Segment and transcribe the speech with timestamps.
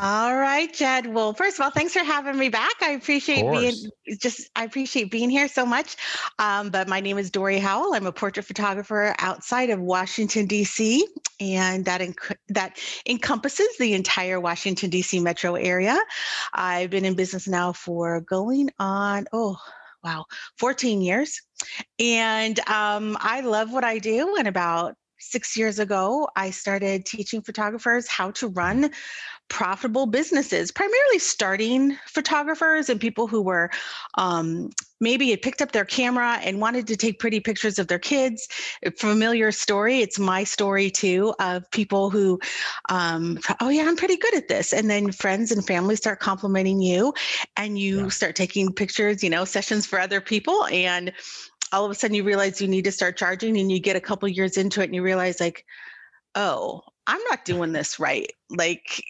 [0.00, 1.06] All right, Jed.
[1.06, 2.72] Well, first of all, thanks for having me back.
[2.80, 5.96] I appreciate being just I appreciate being here so much.
[6.38, 7.94] Um, but my name is Dory Howell.
[7.94, 11.06] I'm a portrait photographer outside of Washington D.C.
[11.40, 15.20] and that enc- that encompasses the entire Washington D.C.
[15.20, 15.98] metro area.
[16.54, 19.58] I've been in business now for going on oh
[20.02, 20.24] wow
[20.56, 21.38] 14 years,
[21.98, 24.36] and um, I love what I do.
[24.38, 28.90] And about six years ago, I started teaching photographers how to run
[29.52, 33.70] profitable businesses, primarily starting photographers and people who were
[34.16, 37.98] um, maybe had picked up their camera and wanted to take pretty pictures of their
[37.98, 38.48] kids.
[38.82, 40.00] A familiar story.
[40.00, 42.40] It's my story too of people who,
[42.88, 46.80] um, oh yeah, I'm pretty good at this, and then friends and family start complimenting
[46.80, 47.12] you,
[47.58, 48.08] and you yeah.
[48.08, 51.12] start taking pictures, you know, sessions for other people, and
[51.72, 54.00] all of a sudden you realize you need to start charging, and you get a
[54.00, 55.66] couple years into it, and you realize like,
[56.36, 58.32] oh, I'm not doing this right.
[58.48, 59.02] Like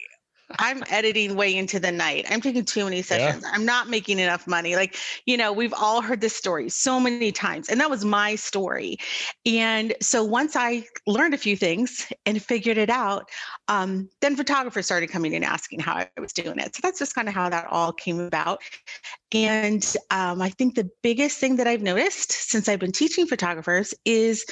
[0.58, 2.27] I'm editing way into the night.
[2.31, 3.42] I'm taking too many sessions.
[3.42, 3.50] Yeah.
[3.53, 4.77] I'm not making enough money.
[4.77, 7.69] Like, you know, we've all heard this story so many times.
[7.69, 8.98] And that was my story.
[9.47, 13.28] And so once I learned a few things and figured it out,
[13.69, 16.75] um, then photographers started coming and asking how I was doing it.
[16.75, 18.62] So that's just kind of how that all came about.
[19.34, 23.94] And um, I think the biggest thing that I've noticed since I've been teaching photographers
[24.05, 24.44] is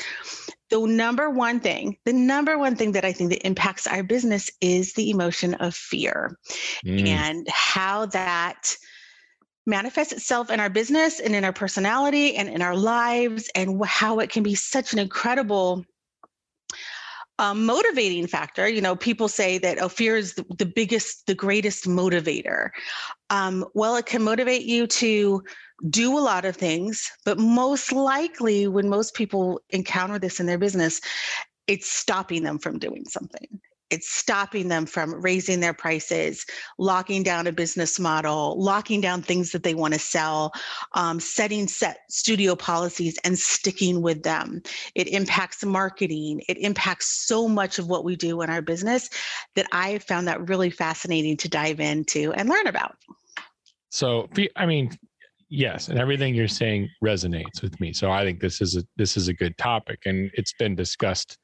[0.70, 4.50] the number one thing, the number one thing that I think that impacts our business
[4.60, 6.38] is the emotion of fear
[6.84, 7.06] mm.
[7.06, 8.76] and how that
[9.66, 14.18] manifests itself in our business and in our personality and in our lives and how
[14.18, 15.84] it can be such an incredible
[17.40, 18.68] um, motivating factor.
[18.68, 22.68] You know, people say that oh, fear is the, the biggest, the greatest motivator.
[23.30, 25.42] Um, well, it can motivate you to
[25.88, 30.58] do a lot of things, but most likely, when most people encounter this in their
[30.58, 31.00] business,
[31.66, 36.46] it's stopping them from doing something it's stopping them from raising their prices,
[36.78, 40.52] locking down a business model, locking down things that they want to sell,
[40.92, 44.62] um, setting set studio policies and sticking with them.
[44.94, 46.42] It impacts marketing.
[46.48, 49.10] It impacts so much of what we do in our business
[49.56, 52.96] that I found that really fascinating to dive into and learn about.
[53.90, 54.96] So, I mean,
[55.48, 57.92] yes, and everything you're saying resonates with me.
[57.92, 61.36] So I think this is a this is a good topic, and it's been discussed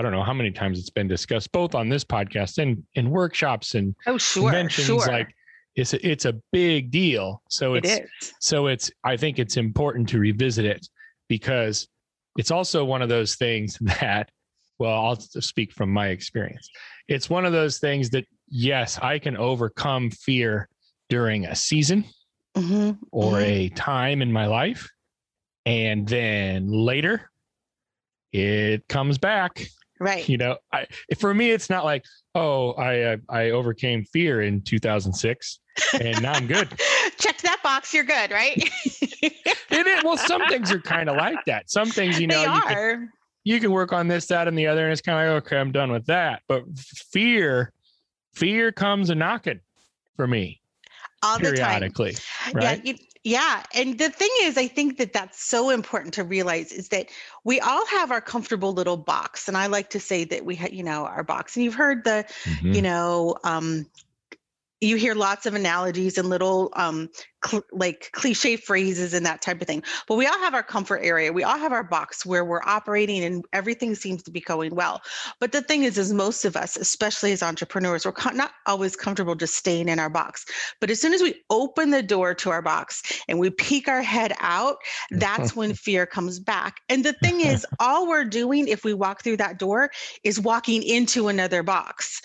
[0.00, 3.10] I don't know how many times it's been discussed, both on this podcast and in
[3.10, 4.86] workshops and oh sure, conventions.
[4.86, 5.06] Sure.
[5.06, 5.28] Like
[5.76, 7.42] it's a, it's a big deal.
[7.50, 8.08] So it's it
[8.40, 10.88] so it's I think it's important to revisit it
[11.28, 11.86] because
[12.38, 14.30] it's also one of those things that
[14.78, 16.70] well I'll speak from my experience.
[17.06, 20.66] It's one of those things that yes I can overcome fear
[21.10, 22.06] during a season
[22.56, 22.92] mm-hmm.
[23.12, 23.42] or mm-hmm.
[23.42, 24.88] a time in my life,
[25.66, 27.30] and then later
[28.32, 29.66] it comes back
[30.00, 30.26] Right.
[30.28, 30.86] You know, I
[31.18, 35.60] for me it's not like, oh, I uh, I overcame fear in 2006
[36.00, 36.68] and now I'm good.
[37.18, 38.56] Check that box, you're good, right?
[38.84, 40.04] it is.
[40.04, 41.70] Well, some things are kind of like that.
[41.70, 42.96] Some things, you know, they you are.
[42.96, 43.10] Can,
[43.44, 45.58] you can work on this, that, and the other, and it's kind of like, okay,
[45.58, 46.42] I'm done with that.
[46.48, 47.72] But fear,
[48.32, 49.60] fear comes a knocking
[50.16, 50.60] for me
[51.22, 52.12] all periodically.
[52.12, 52.54] The time.
[52.54, 52.84] Right?
[52.84, 53.62] Yeah, you, yeah.
[53.74, 57.08] And the thing is, I think that that's so important to realize is that
[57.44, 59.46] we all have our comfortable little box.
[59.46, 61.54] And I like to say that we have, you know, our box.
[61.54, 62.72] And you've heard the, mm-hmm.
[62.72, 63.86] you know, um,
[64.80, 67.08] you hear lots of analogies and little um,
[67.44, 69.82] cl- like cliche phrases and that type of thing.
[70.08, 71.32] But we all have our comfort area.
[71.32, 75.02] We all have our box where we're operating and everything seems to be going well.
[75.38, 79.34] But the thing is, is most of us, especially as entrepreneurs, we're not always comfortable
[79.34, 80.46] just staying in our box.
[80.80, 84.02] But as soon as we open the door to our box and we peek our
[84.02, 84.76] head out,
[85.10, 86.80] that's when fear comes back.
[86.88, 89.90] And the thing is, all we're doing if we walk through that door
[90.24, 92.22] is walking into another box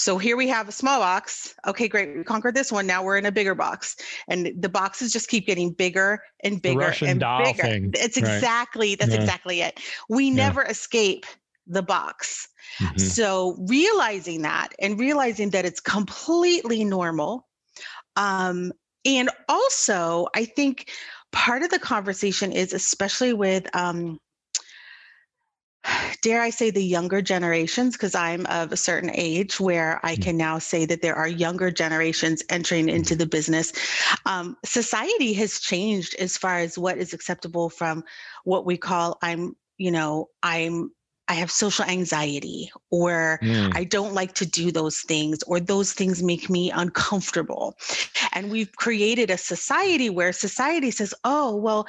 [0.00, 1.54] so here we have a small box.
[1.66, 2.16] Okay, great.
[2.16, 2.86] We conquered this one.
[2.86, 3.96] Now we're in a bigger box.
[4.28, 7.62] And the boxes just keep getting bigger and bigger and bigger.
[7.62, 7.90] Thing.
[7.94, 8.98] It's exactly, right.
[8.98, 9.20] that's yeah.
[9.20, 9.78] exactly it.
[10.08, 10.36] We yeah.
[10.36, 11.26] never escape
[11.66, 12.48] the box.
[12.78, 12.96] Mm-hmm.
[12.96, 17.46] So realizing that and realizing that it's completely normal.
[18.16, 18.72] Um,
[19.04, 20.90] and also, I think
[21.30, 24.18] part of the conversation is, especially with um,
[26.22, 30.22] dare I say, the younger generations, because I'm of a certain age where I hmm.
[30.22, 32.96] can now say that there are younger generations entering hmm.
[32.96, 33.72] into the business.
[34.26, 38.04] Um, society has changed as far as what is acceptable from
[38.44, 40.90] what we call I'm, you know, I'm
[41.30, 43.70] I have social anxiety, or mm.
[43.76, 47.76] I don't like to do those things, or those things make me uncomfortable.
[48.32, 51.86] And we've created a society where society says, oh, well,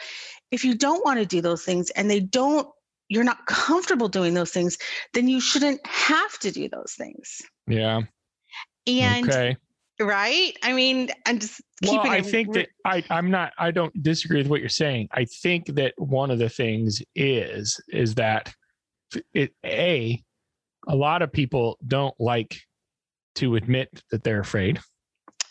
[0.52, 2.68] if you don't want to do those things and they don't,
[3.12, 4.78] you're not comfortable doing those things,
[5.14, 7.42] then you shouldn't have to do those things.
[7.68, 8.04] Yeah.
[8.88, 9.58] And okay.
[10.00, 10.58] right?
[10.64, 14.48] I mean, I'm just well, I think that I, I'm not, I don't disagree with
[14.48, 15.10] what you're saying.
[15.12, 18.54] I think that one of the things is, is that
[19.34, 20.24] it a
[20.88, 22.62] a lot of people don't like
[23.36, 24.80] to admit that they're afraid.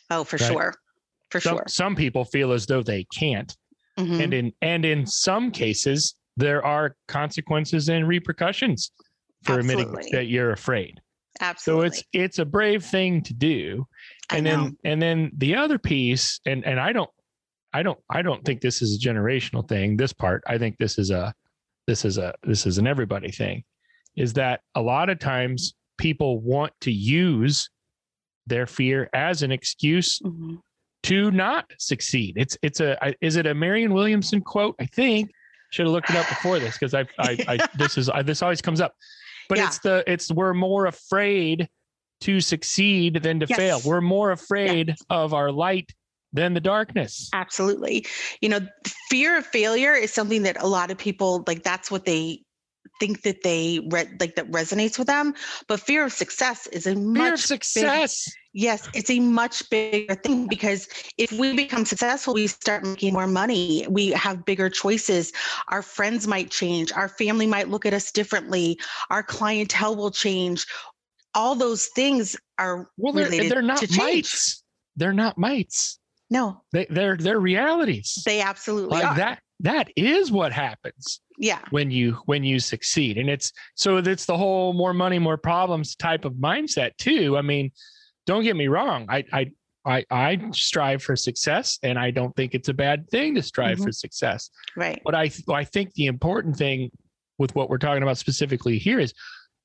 [0.09, 0.51] Oh, for right?
[0.51, 0.75] sure.
[1.31, 1.65] For some, sure.
[1.69, 3.55] Some people feel as though they can't.
[3.99, 4.21] Mm-hmm.
[4.21, 8.93] And in and in some cases there are consequences and repercussions
[9.45, 9.85] for Absolutely.
[9.85, 11.01] admitting that you're afraid.
[11.41, 11.83] Absolutely.
[11.83, 13.87] So it's it's a brave thing to do.
[14.31, 17.11] And then and then the other piece and and I don't
[17.73, 20.43] I don't I don't think this is a generational thing this part.
[20.47, 21.33] I think this is a
[21.87, 23.65] this is a this is an everybody thing
[24.17, 27.71] is that a lot of times people want to use
[28.47, 30.57] their fear as an excuse mm-hmm.
[31.03, 35.31] to not succeed it's it's a is it a Marianne williamson quote i think
[35.71, 38.43] should have looked it up before this because I, I i this is I, this
[38.43, 38.95] always comes up
[39.49, 39.67] but yeah.
[39.67, 41.69] it's the it's we're more afraid
[42.23, 43.59] to succeed than to yes.
[43.59, 45.03] fail we're more afraid yes.
[45.09, 45.93] of our light
[46.33, 47.29] than the darkness.
[47.33, 48.07] Absolutely.
[48.41, 48.61] You know,
[49.09, 52.43] fear of failure is something that a lot of people like that's what they
[53.01, 55.35] think that they re- like that resonates with them
[55.67, 58.27] but fear of success is a fear much success.
[58.27, 63.13] Big, yes it's a much bigger thing because if we become successful we start making
[63.13, 63.87] more money.
[63.89, 65.33] We have bigger choices.
[65.69, 66.93] Our friends might change.
[66.93, 68.79] Our family might look at us differently.
[69.11, 70.67] Our clientele will change.
[71.35, 74.63] All those things are well they're, they're not mites.
[74.97, 75.99] They're not mites.
[76.29, 76.63] No.
[76.73, 78.23] They they're they're realities.
[78.27, 79.17] They absolutely like are.
[79.17, 81.21] that that is what happens.
[81.41, 81.61] Yeah.
[81.71, 83.17] When you when you succeed.
[83.17, 87.39] And it's so it's the whole more money, more problems type of mindset too.
[87.39, 87.73] I mean,
[88.27, 89.07] don't get me wrong.
[89.09, 89.51] I I
[89.87, 93.77] I, I strive for success and I don't think it's a bad thing to strive
[93.77, 93.87] mm-hmm.
[93.87, 94.51] for success.
[94.77, 95.01] Right.
[95.03, 96.91] But I I think the important thing
[97.39, 99.15] with what we're talking about specifically here is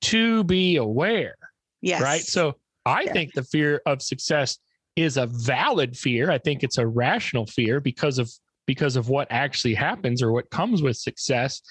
[0.04, 1.36] to be aware.
[1.81, 2.01] Yes.
[2.01, 2.22] Right.
[2.22, 2.56] So
[2.86, 3.12] I yeah.
[3.12, 4.60] think the fear of success
[4.95, 6.31] is a valid fear.
[6.31, 8.31] I think it's a rational fear because of
[8.65, 11.62] because of what actually happens or what comes with success.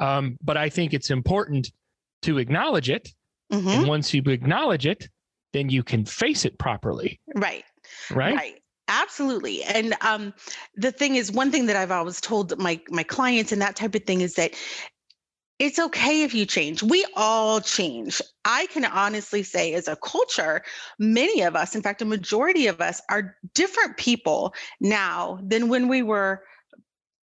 [0.00, 1.70] Um, but I think it's important
[2.22, 3.08] to acknowledge it.
[3.52, 3.68] Mm-hmm.
[3.68, 5.08] And once you acknowledge it,
[5.52, 7.20] then you can face it properly.
[7.34, 7.64] Right.
[8.10, 8.34] Right.
[8.34, 8.54] Right.
[8.88, 9.62] Absolutely.
[9.62, 10.34] And um,
[10.76, 13.94] the thing is, one thing that I've always told my my clients and that type
[13.94, 14.54] of thing is that
[15.58, 16.82] it's okay if you change.
[16.82, 18.20] We all change.
[18.44, 20.62] I can honestly say, as a culture,
[20.98, 25.88] many of us, in fact, a majority of us, are different people now than when
[25.88, 26.42] we were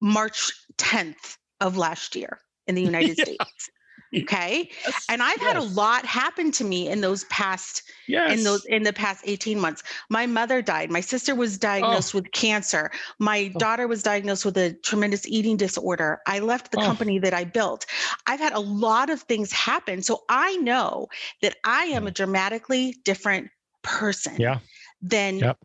[0.02, 3.26] March 10th of last year in the United yeah.
[3.26, 3.70] States.
[4.24, 4.70] Okay.
[4.86, 5.06] Yes.
[5.10, 5.54] And I've yes.
[5.54, 8.38] had a lot happen to me in those past yes.
[8.38, 9.84] in those in the past 18 months.
[10.10, 10.92] My mother died.
[10.92, 12.20] My sister was diagnosed oh.
[12.20, 12.92] with cancer.
[13.20, 13.60] My oh.
[13.60, 16.22] daughter was diagnosed with a tremendous eating disorder.
[16.28, 16.86] I left the oh.
[16.86, 17.86] company that I built.
[18.28, 20.02] I've had a lot of things happen.
[20.02, 21.08] So I know
[21.42, 22.14] that I am a mm.
[22.14, 23.50] dramatically different
[23.84, 24.60] person yeah.
[25.02, 25.58] than yep.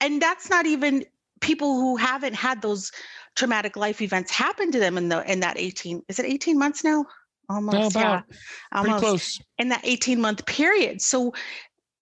[0.00, 1.04] and that's not even
[1.40, 2.90] people who haven't had those
[3.36, 6.84] traumatic life events happen to them in the in that 18 is it 18 months
[6.84, 7.04] now
[7.48, 8.22] almost yeah
[8.72, 9.00] almost.
[9.00, 9.40] close.
[9.58, 11.32] in that 18 month period so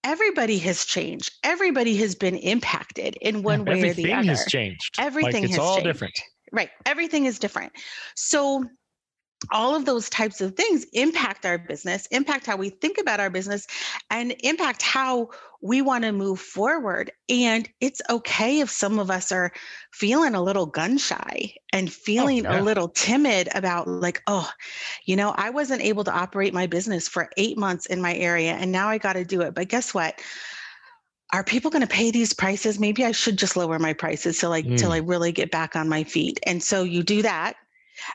[0.05, 1.31] everybody has changed.
[1.45, 4.97] Everybody has been impacted in one way everything or the other Everything has changed.
[4.99, 5.87] Everything like it's has all changed.
[5.87, 6.21] different.
[6.53, 7.73] Right everything is different.
[8.17, 8.65] So
[9.51, 13.31] all of those types of things impact our business, impact how we think about our
[13.31, 13.67] business,
[14.11, 15.31] and impact how
[15.61, 17.11] we want to move forward.
[17.29, 19.53] And it's okay if some of us are
[19.93, 22.61] feeling a little gun shy and oh, feeling oh, yeah.
[22.61, 24.51] a little timid about, like, oh,
[25.05, 28.53] you know, I wasn't able to operate my business for eight months in my area,
[28.53, 29.55] and now I got to do it.
[29.55, 30.21] But guess what?
[31.33, 32.79] Are people going to pay these prices?
[32.79, 34.77] Maybe I should just lower my prices till I mm.
[34.77, 36.39] till I really get back on my feet.
[36.45, 37.55] And so you do that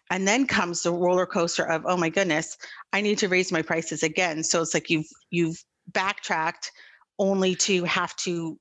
[0.09, 2.57] and then comes the roller coaster of oh my goodness
[2.93, 6.71] i need to raise my prices again so it's like you've you've backtracked
[7.19, 8.57] only to have to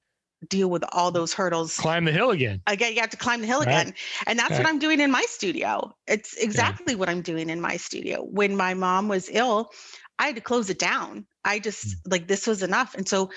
[0.49, 3.47] deal with all those hurdles climb the hill again again you have to climb the
[3.47, 3.69] hill right.
[3.69, 3.95] again
[4.27, 4.59] and that's right.
[4.59, 6.99] what i'm doing in my studio it's exactly yeah.
[6.99, 9.71] what i'm doing in my studio when my mom was ill
[10.19, 11.95] i had to close it down i just mm.
[12.07, 13.31] like this was enough and so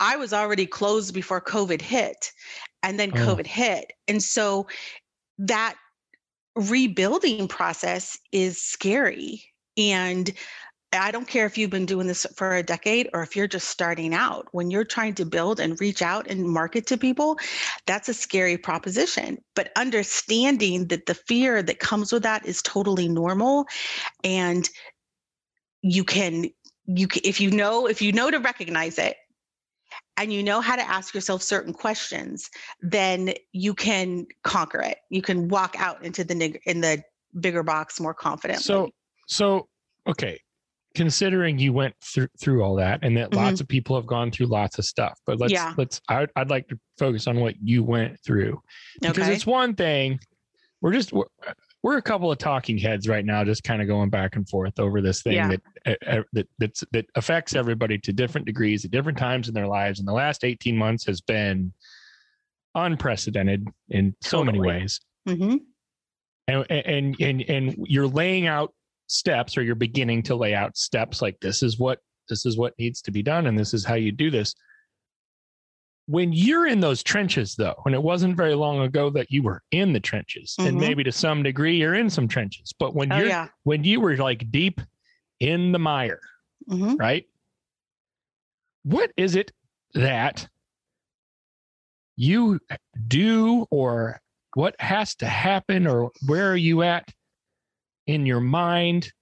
[0.00, 2.32] i was already closed before covid hit
[2.82, 3.18] and then oh.
[3.18, 4.66] covid hit and so
[5.38, 5.76] that
[6.56, 9.44] rebuilding process is scary
[9.76, 10.32] and
[10.92, 13.68] I don't care if you've been doing this for a decade or if you're just
[13.68, 14.48] starting out.
[14.52, 17.38] When you're trying to build and reach out and market to people,
[17.86, 19.38] that's a scary proposition.
[19.54, 23.66] But understanding that the fear that comes with that is totally normal
[24.24, 24.68] and
[25.82, 26.46] you can
[26.86, 29.16] you if you know if you know to recognize it
[30.16, 35.22] and you know how to ask yourself certain questions then you can conquer it you
[35.22, 37.02] can walk out into the in the
[37.40, 38.90] bigger box more confidently so
[39.26, 39.68] so
[40.06, 40.38] okay
[40.94, 43.44] considering you went through through all that and that mm-hmm.
[43.44, 45.74] lots of people have gone through lots of stuff but let's yeah.
[45.76, 48.60] let's I, would like to focus on what you went through
[49.00, 49.34] because okay.
[49.34, 50.18] it's one thing
[50.80, 51.26] we're just we're,
[51.86, 54.78] we're, a couple of talking heads right now just kind of going back and forth
[54.80, 55.56] over this thing yeah.
[55.84, 59.68] that uh, that that's, that affects everybody to different degrees at different times in their
[59.68, 61.72] lives and the last 18 months has been
[62.74, 65.56] unprecedented in so many ways mm-hmm.
[66.48, 68.74] and, and and and you're laying out
[69.06, 72.74] steps or you're beginning to lay out steps like this is what this is what
[72.78, 74.54] needs to be done and this is how you do this
[76.06, 79.62] when you're in those trenches though and it wasn't very long ago that you were
[79.72, 80.68] in the trenches mm-hmm.
[80.68, 83.48] and maybe to some degree you're in some trenches but when oh, you're yeah.
[83.64, 84.80] when you were like deep
[85.40, 86.20] in the mire
[86.70, 86.94] mm-hmm.
[86.96, 87.26] right
[88.84, 89.50] what is it
[89.94, 90.46] that
[92.16, 92.58] you
[93.08, 94.20] do or
[94.54, 97.12] what has to happen or where are you at
[98.06, 99.12] in your mind?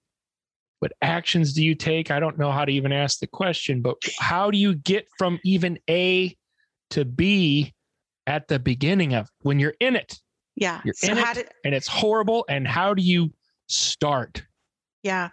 [0.79, 2.11] What actions do you take?
[2.11, 5.41] I don't know how to even ask the question, but how do you get from
[5.45, 6.37] even A
[6.95, 7.75] to be
[8.27, 10.21] at the beginning of when you're in it?
[10.57, 10.81] Yeah.
[10.85, 12.45] You're so in it did, and it's horrible.
[12.49, 13.33] And how do you
[13.67, 14.45] start?
[15.03, 15.31] Yeah.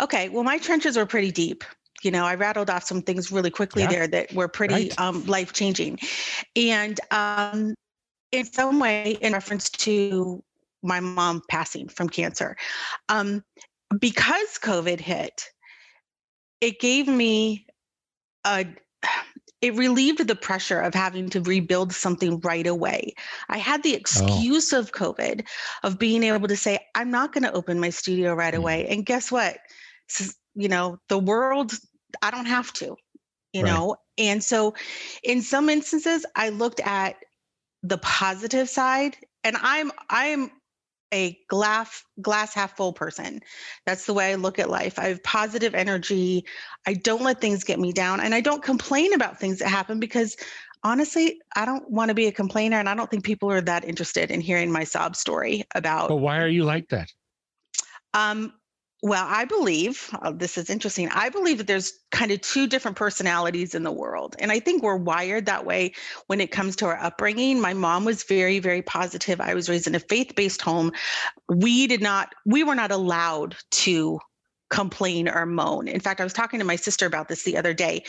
[0.00, 0.28] Okay.
[0.28, 1.64] Well, my trenches are pretty deep.
[2.02, 3.88] You know, I rattled off some things really quickly yeah.
[3.88, 5.00] there that were pretty right.
[5.00, 5.98] um, life changing.
[6.56, 7.74] And um,
[8.30, 10.42] in some way, in reference to
[10.82, 12.56] my mom passing from cancer.
[13.08, 13.44] Um,
[14.00, 15.48] because COVID hit,
[16.60, 17.66] it gave me
[18.44, 18.66] a
[19.62, 23.14] it relieved the pressure of having to rebuild something right away.
[23.48, 23.96] I had the oh.
[23.96, 24.80] excuse oh.
[24.80, 25.46] of COVID
[25.84, 28.58] of being able to say, I'm not going to open my studio right mm.
[28.58, 28.88] away.
[28.88, 29.58] And guess what?
[30.54, 31.72] You know, the world,
[32.20, 32.96] I don't have to,
[33.52, 33.72] you right.
[33.72, 33.96] know?
[34.18, 34.74] And so
[35.22, 37.16] in some instances, I looked at
[37.82, 40.50] the positive side and I'm, I'm
[41.12, 43.40] a glass glass half full person.
[43.86, 44.98] That's the way I look at life.
[44.98, 46.44] I have positive energy.
[46.86, 50.00] I don't let things get me down and I don't complain about things that happen
[50.00, 50.36] because
[50.82, 53.84] honestly, I don't want to be a complainer and I don't think people are that
[53.84, 57.12] interested in hearing my sob story about But why are you like that?
[58.14, 58.52] Um
[59.02, 61.08] well, I believe uh, this is interesting.
[61.08, 64.36] I believe that there's kind of two different personalities in the world.
[64.38, 65.94] And I think we're wired that way
[66.28, 67.60] when it comes to our upbringing.
[67.60, 69.40] My mom was very, very positive.
[69.40, 70.92] I was raised in a faith based home.
[71.48, 74.20] We did not, we were not allowed to
[74.70, 75.88] complain or moan.
[75.88, 78.04] In fact, I was talking to my sister about this the other day,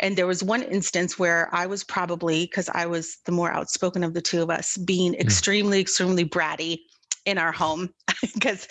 [0.00, 4.02] and there was one instance where I was probably, because I was the more outspoken
[4.02, 5.20] of the two of us, being mm.
[5.20, 6.78] extremely, extremely bratty
[7.24, 7.90] in our home
[8.34, 8.66] because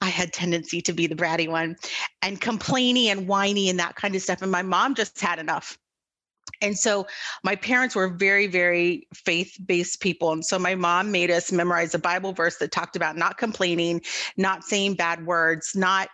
[0.00, 1.76] I had tendency to be the bratty one
[2.22, 4.42] and complaining and whiny and that kind of stuff.
[4.42, 5.78] And my mom just had enough.
[6.62, 7.06] And so
[7.42, 10.32] my parents were very, very faith based people.
[10.32, 14.02] And so my mom made us memorize a Bible verse that talked about not complaining,
[14.36, 16.08] not saying bad words, not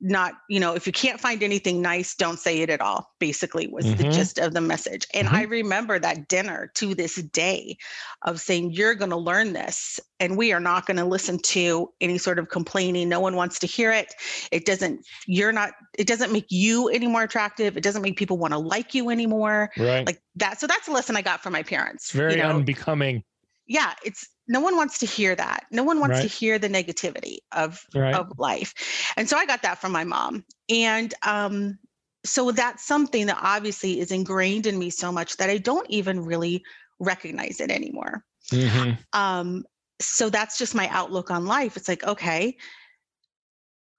[0.00, 3.66] not you know if you can't find anything nice don't say it at all basically
[3.66, 3.96] was mm-hmm.
[3.96, 5.06] the gist of the message.
[5.14, 5.36] And mm-hmm.
[5.36, 7.76] i remember that dinner to this day
[8.22, 11.90] of saying you're going to learn this and we are not going to listen to
[12.00, 13.08] any sort of complaining.
[13.08, 14.14] No one wants to hear it.
[14.50, 17.76] It doesn't you're not it doesn't make you any more attractive.
[17.76, 19.70] It doesn't make people want to like you anymore.
[19.76, 20.06] Right.
[20.06, 22.50] Like that so that's a lesson i got from my parents very you know?
[22.50, 23.22] unbecoming
[23.70, 26.22] yeah it's no one wants to hear that no one wants right.
[26.22, 28.14] to hear the negativity of right.
[28.14, 28.74] of life
[29.16, 31.78] and so i got that from my mom and um
[32.22, 36.22] so that's something that obviously is ingrained in me so much that i don't even
[36.22, 36.62] really
[36.98, 38.90] recognize it anymore mm-hmm.
[39.18, 39.64] um
[40.00, 42.56] so that's just my outlook on life it's like okay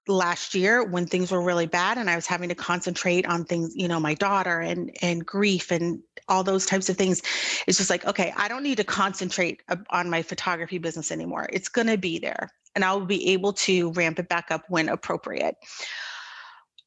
[0.08, 3.72] last year when things were really bad and I was having to concentrate on things,
[3.76, 7.22] you know, my daughter and and grief and all those types of things.
[7.66, 11.48] It's just like, okay, I don't need to concentrate on my photography business anymore.
[11.52, 14.64] It's going to be there and I will be able to ramp it back up
[14.68, 15.56] when appropriate.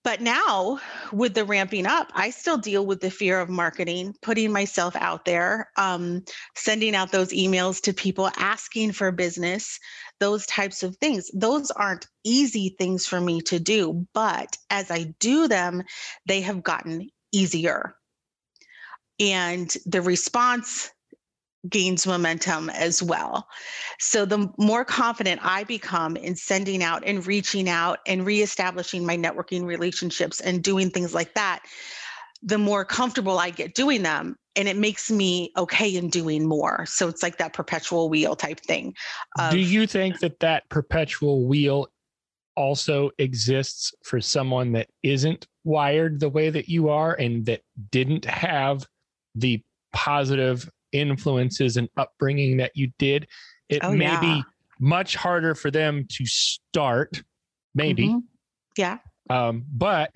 [0.05, 0.79] But now,
[1.11, 5.25] with the ramping up, I still deal with the fear of marketing, putting myself out
[5.25, 6.23] there, um,
[6.55, 9.79] sending out those emails to people, asking for business,
[10.19, 11.31] those types of things.
[11.33, 15.81] Those aren't easy things for me to do, but as I do them,
[16.27, 17.95] they have gotten easier.
[19.19, 20.91] And the response
[21.69, 23.47] gains momentum as well.
[23.99, 29.17] So the more confident I become in sending out and reaching out and reestablishing my
[29.17, 31.63] networking relationships and doing things like that,
[32.43, 34.35] the more comfortable I get doing them.
[34.57, 36.85] And it makes me okay in doing more.
[36.85, 38.93] So it's like that perpetual wheel type thing.
[39.37, 41.87] Of, Do you think that that perpetual wheel
[42.55, 48.23] also exists for someone that isn't wired the way that you are and that didn't
[48.23, 48.85] have
[49.33, 53.27] the positive influences and upbringing that you did,
[53.69, 54.19] it oh, may yeah.
[54.19, 54.43] be
[54.79, 57.21] much harder for them to start,
[57.73, 58.07] maybe.
[58.07, 58.19] Mm-hmm.
[58.77, 58.97] Yeah.
[59.29, 60.11] Um, but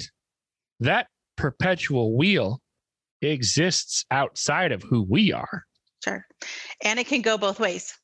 [0.80, 1.08] that
[1.38, 2.62] perpetual wheel
[3.22, 5.64] exists outside of who we are.
[6.04, 6.26] Sure.
[6.84, 7.98] And it can go both ways.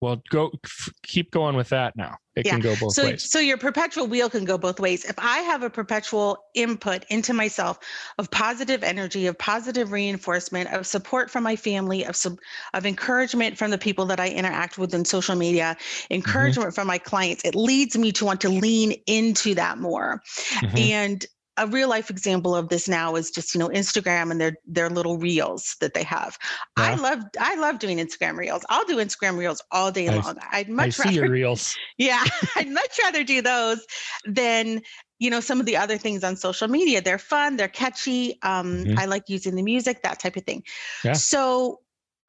[0.00, 2.16] Well, go f- keep going with that now.
[2.36, 2.52] It yeah.
[2.52, 3.30] can go both so, ways.
[3.30, 5.04] So your perpetual wheel can go both ways.
[5.04, 7.78] If I have a perpetual input into myself
[8.18, 12.38] of positive energy, of positive reinforcement, of support from my family, of sub,
[12.74, 15.76] of encouragement from the people that I interact with in social media,
[16.10, 16.74] encouragement mm-hmm.
[16.74, 20.20] from my clients, it leads me to want to lean into that more.
[20.56, 20.76] Mm-hmm.
[20.76, 24.56] And a real life example of this now is just you know Instagram and their
[24.66, 26.38] their little reels that they have.
[26.78, 26.84] Yeah.
[26.84, 28.64] I love I love doing Instagram reels.
[28.68, 30.38] I'll do Instagram reels all day I, long.
[30.52, 31.76] I'd much I rather, see your reels.
[31.96, 32.24] Yeah,
[32.56, 33.84] I'd much rather do those
[34.26, 34.82] than
[35.18, 37.00] you know some of the other things on social media.
[37.00, 38.38] They're fun, they're catchy.
[38.42, 38.98] Um, mm-hmm.
[38.98, 40.64] I like using the music, that type of thing.
[41.04, 41.12] Yeah.
[41.12, 41.80] So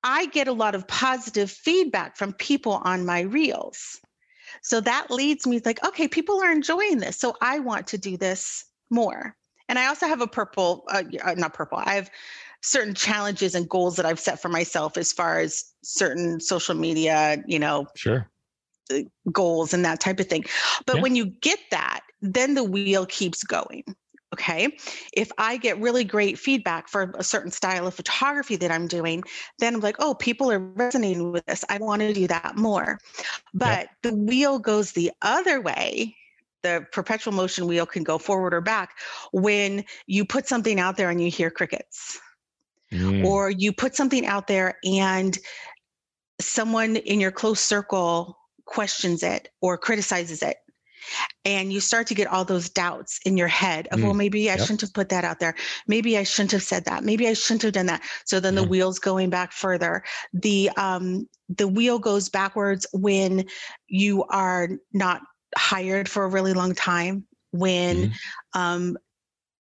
[0.03, 3.99] I get a lot of positive feedback from people on my reels.
[4.61, 7.17] So that leads me to like, okay, people are enjoying this.
[7.17, 9.35] So I want to do this more.
[9.67, 12.09] And I also have a purple, uh, uh, not purple, I have
[12.61, 17.43] certain challenges and goals that I've set for myself as far as certain social media,
[17.47, 18.29] you know, sure
[18.91, 18.99] uh,
[19.31, 20.45] goals and that type of thing.
[20.85, 21.01] But yeah.
[21.01, 23.83] when you get that, then the wheel keeps going.
[24.33, 24.75] Okay.
[25.13, 29.23] If I get really great feedback for a certain style of photography that I'm doing,
[29.59, 31.63] then I'm like, oh, people are resonating with this.
[31.69, 32.99] I want to do that more.
[33.53, 34.11] But yeah.
[34.11, 36.15] the wheel goes the other way
[36.65, 38.97] the perpetual motion wheel can go forward or back
[39.31, 42.19] when you put something out there and you hear crickets
[42.91, 43.23] mm.
[43.23, 45.37] or you put something out there and
[46.41, 50.57] someone in your close circle questions it or criticizes it
[51.45, 54.05] and you start to get all those doubts in your head of mm.
[54.05, 54.59] well maybe i yep.
[54.61, 55.53] shouldn't have put that out there
[55.87, 58.63] maybe i shouldn't have said that maybe i shouldn't have done that so then mm.
[58.63, 63.45] the wheel's going back further the um the wheel goes backwards when
[63.87, 65.21] you are not
[65.57, 68.59] hired for a really long time when mm-hmm.
[68.59, 68.97] um,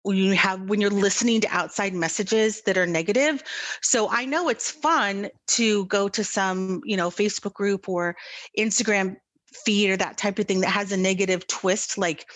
[0.02, 3.42] when you have when you're listening to outside messages that are negative
[3.80, 8.14] so i know it's fun to go to some you know facebook group or
[8.58, 9.16] instagram
[9.64, 12.26] feed or that type of thing that has a negative twist like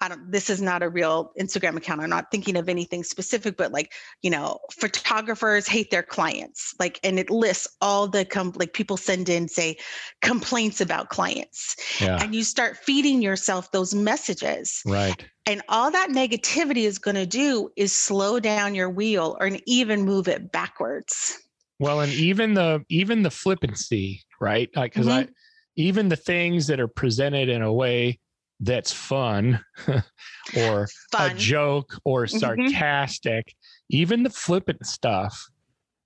[0.00, 2.00] I don't, this is not a real Instagram account.
[2.00, 6.74] I'm not thinking of anything specific, but like, you know, photographers hate their clients.
[6.78, 9.76] Like, and it lists all the, com- like people send in, say,
[10.20, 11.76] complaints about clients.
[12.00, 12.18] Yeah.
[12.20, 14.82] And you start feeding yourself those messages.
[14.84, 15.24] Right.
[15.46, 20.02] And all that negativity is going to do is slow down your wheel or even
[20.02, 21.38] move it backwards.
[21.78, 24.68] Well, and even the, even the flippancy, right?
[24.74, 25.28] Like, cause mm-hmm.
[25.30, 25.34] I,
[25.76, 28.20] even the things that are presented in a way
[28.60, 29.60] that's fun
[30.56, 31.30] or fun.
[31.30, 32.38] a joke or mm-hmm.
[32.38, 33.96] sarcastic mm-hmm.
[33.96, 35.46] even the flippant stuff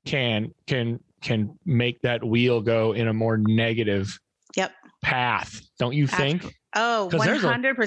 [0.07, 4.19] can can can make that wheel go in a more negative
[4.57, 7.45] yep path don't you think oh 100% there's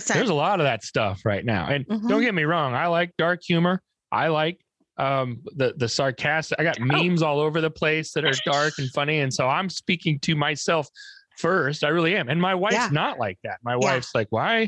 [0.09, 2.07] a, there's a, lot of that stuff right now and mm-hmm.
[2.07, 4.59] don't get me wrong i like dark humor i like
[4.97, 6.85] um the the sarcastic i got oh.
[6.85, 10.35] memes all over the place that are dark and funny and so i'm speaking to
[10.35, 10.87] myself
[11.41, 11.83] first.
[11.83, 12.29] I really am.
[12.29, 12.89] And my wife's yeah.
[12.91, 13.59] not like that.
[13.63, 13.77] My yeah.
[13.77, 14.67] wife's like, why?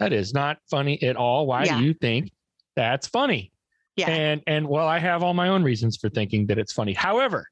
[0.00, 1.46] That is not funny at all.
[1.46, 1.78] Why yeah.
[1.78, 2.30] do you think
[2.74, 3.52] that's funny?
[3.96, 4.10] Yeah.
[4.10, 6.92] And and well, I have all my own reasons for thinking that it's funny.
[6.94, 7.46] However,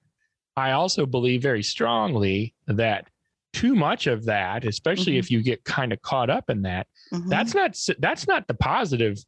[0.57, 3.09] I also believe very strongly that
[3.53, 5.21] too much of that, especially mm-hmm.
[5.21, 7.29] if you get kind of caught up in that, mm-hmm.
[7.29, 9.19] that's not that's not the positive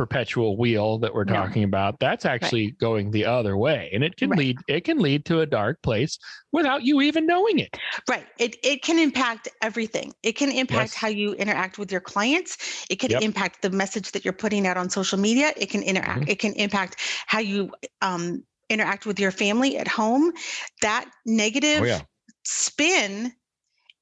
[0.00, 2.78] perpetual wheel that we're talking about that's actually right.
[2.78, 4.38] going the other way and it can right.
[4.38, 6.18] lead it can lead to a dark place
[6.52, 7.76] without you even knowing it
[8.08, 10.94] right it, it can impact everything it can impact yes.
[10.94, 13.20] how you interact with your clients it can yep.
[13.20, 16.30] impact the message that you're putting out on social media it can interact mm-hmm.
[16.30, 20.32] it can impact how you um, interact with your family at home
[20.80, 22.00] that negative oh, yeah.
[22.46, 23.30] spin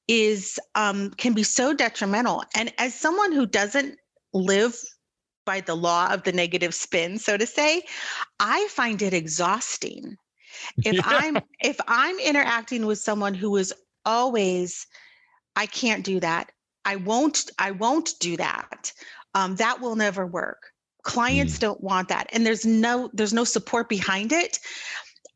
[0.07, 3.97] is um, can be so detrimental and as someone who doesn't
[4.33, 4.79] live
[5.49, 7.81] by the law of the negative spin, so to say,
[8.39, 10.15] I find it exhausting.
[10.85, 11.01] If yeah.
[11.05, 13.73] I'm if I'm interacting with someone who is
[14.05, 14.85] always,
[15.55, 16.51] I can't do that.
[16.85, 17.49] I won't.
[17.57, 18.93] I won't do that.
[19.33, 20.61] Um, that will never work.
[21.01, 21.61] Clients mm.
[21.61, 24.59] don't want that, and there's no there's no support behind it.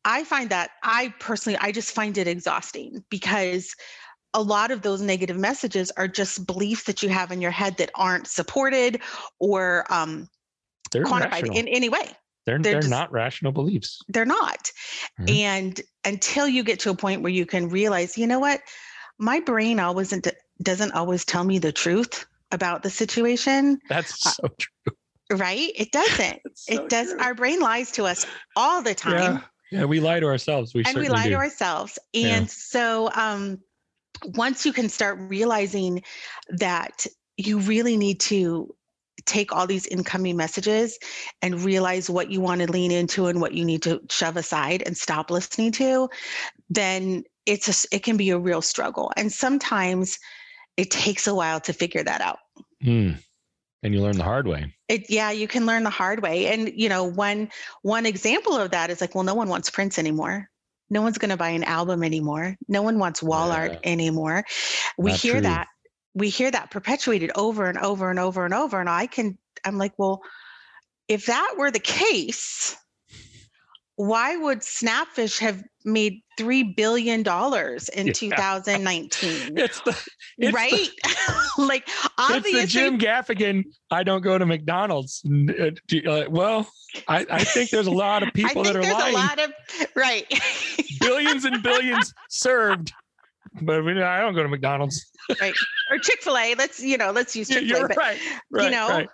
[0.06, 3.76] I find that I personally, I just find it exhausting because
[4.34, 7.78] a lot of those negative messages are just beliefs that you have in your head
[7.78, 9.00] that aren't supported
[9.39, 10.28] or um,
[10.91, 11.58] quantified rational.
[11.58, 12.10] in any way.
[12.46, 14.02] They're, they're, they're just, not rational beliefs.
[14.10, 14.72] They're not.
[15.19, 15.30] Mm-hmm.
[15.30, 18.62] And until you get to a point where you can realize, you know what,
[19.17, 20.13] my brain always
[20.62, 23.80] doesn't always tell me the truth about the situation.
[23.89, 24.96] That's uh, so true.
[25.38, 25.72] Right?
[25.76, 26.41] It doesn't.
[26.56, 27.10] So it does.
[27.10, 27.19] True.
[27.19, 29.41] Our brain lies to us all the time.
[29.72, 30.74] Yeah, yeah we lie to ourselves.
[30.74, 31.32] We and we lie do.
[31.32, 31.98] to ourselves.
[32.13, 32.46] And yeah.
[32.48, 33.60] so, um,
[34.36, 36.04] once you can start realizing
[36.49, 37.06] that
[37.38, 38.73] you really need to
[39.26, 40.97] take all these incoming messages
[41.41, 44.84] and realize what you want to lean into and what you need to shove aside
[44.86, 46.10] and stop listening to
[46.69, 49.12] then it's a, it can be a real struggle.
[49.17, 50.17] And sometimes
[50.78, 52.39] it takes a while to figure that out.
[52.84, 53.17] Mm.
[53.84, 54.73] and you learn the hard way.
[54.89, 56.47] It, yeah you can learn the hard way.
[56.47, 57.49] And you know one
[57.82, 60.49] one example of that is like well no one wants prints anymore
[60.93, 63.56] no one's going to buy an album anymore no one wants wall yeah.
[63.56, 64.43] art anymore
[64.97, 65.41] we Not hear true.
[65.41, 65.67] that
[66.13, 69.77] we hear that perpetuated over and over and over and over and i can i'm
[69.77, 70.21] like well
[71.08, 72.77] if that were the case
[73.95, 78.13] why would Snapfish have made three billion dollars in yeah.
[78.15, 79.58] 2019?
[79.58, 83.63] It's the it's right, the, like obviously, it's the Jim Gaffigan.
[83.91, 85.24] I don't go to McDonald's.
[85.26, 85.72] Uh,
[86.10, 86.67] uh, well,
[87.08, 89.15] I, I, think there's a lot of people that are there's lying.
[89.15, 89.52] A lot of
[89.96, 90.26] right,
[91.00, 92.93] billions and billions served,
[93.62, 95.06] but I don't go to McDonald's.
[95.39, 95.54] right,
[95.91, 96.56] or Chick Fil A.
[96.56, 97.80] Let's you know, let's use Chick Fil A.
[97.80, 98.19] You're Right,
[98.52, 98.89] right, you know.
[98.89, 99.10] Right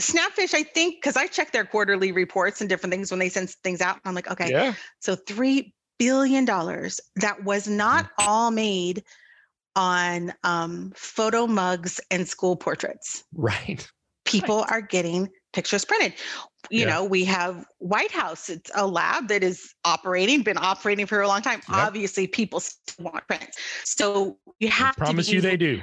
[0.00, 3.50] Snapfish, I think, because I check their quarterly reports and different things when they send
[3.64, 3.98] things out.
[4.04, 4.74] I'm like, okay, yeah.
[4.98, 8.26] so three billion dollars that was not mm.
[8.26, 9.04] all made
[9.76, 13.22] on um, photo mugs and school portraits.
[13.34, 13.86] Right.
[14.24, 14.72] People right.
[14.72, 16.14] are getting pictures printed.
[16.70, 16.86] You yeah.
[16.86, 18.48] know, we have White House.
[18.48, 21.60] It's a lab that is operating, been operating for a long time.
[21.68, 21.76] Yep.
[21.76, 23.58] Obviously, people still want prints.
[23.84, 25.82] So you have I promise to you they do.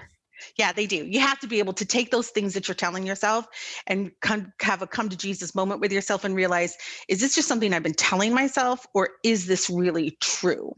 [0.57, 1.05] Yeah, they do.
[1.05, 3.47] You have to be able to take those things that you're telling yourself
[3.87, 6.75] and come, have a come to Jesus moment with yourself and realize,
[7.07, 10.75] is this just something I've been telling myself or is this really true?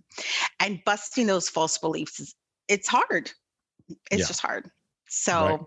[0.60, 2.36] And busting those false beliefs, is,
[2.68, 3.32] it's hard.
[4.12, 4.28] It's yeah.
[4.28, 4.70] just hard.
[5.08, 5.60] So, right.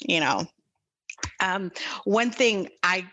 [0.00, 0.46] you know,
[1.40, 1.72] um,
[2.04, 3.06] one thing I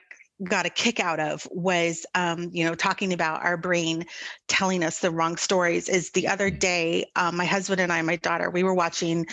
[0.43, 4.05] got a kick out of was um, you know talking about our brain
[4.47, 6.59] telling us the wrong stories is the other mm.
[6.59, 9.25] day um, my husband and i my daughter we were watching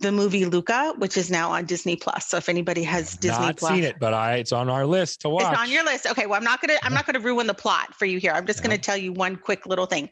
[0.00, 2.26] the movie luca which is now on disney plus.
[2.28, 4.86] So if anybody has disney plus not plus seen it but i it's on our
[4.86, 6.06] list to watch it's on your list.
[6.06, 8.32] Okay well i'm not gonna i'm not gonna ruin the plot for you here.
[8.32, 10.08] I'm just gonna tell you one quick little thing.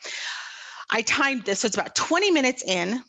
[0.90, 3.02] I timed this so it's about 20 minutes in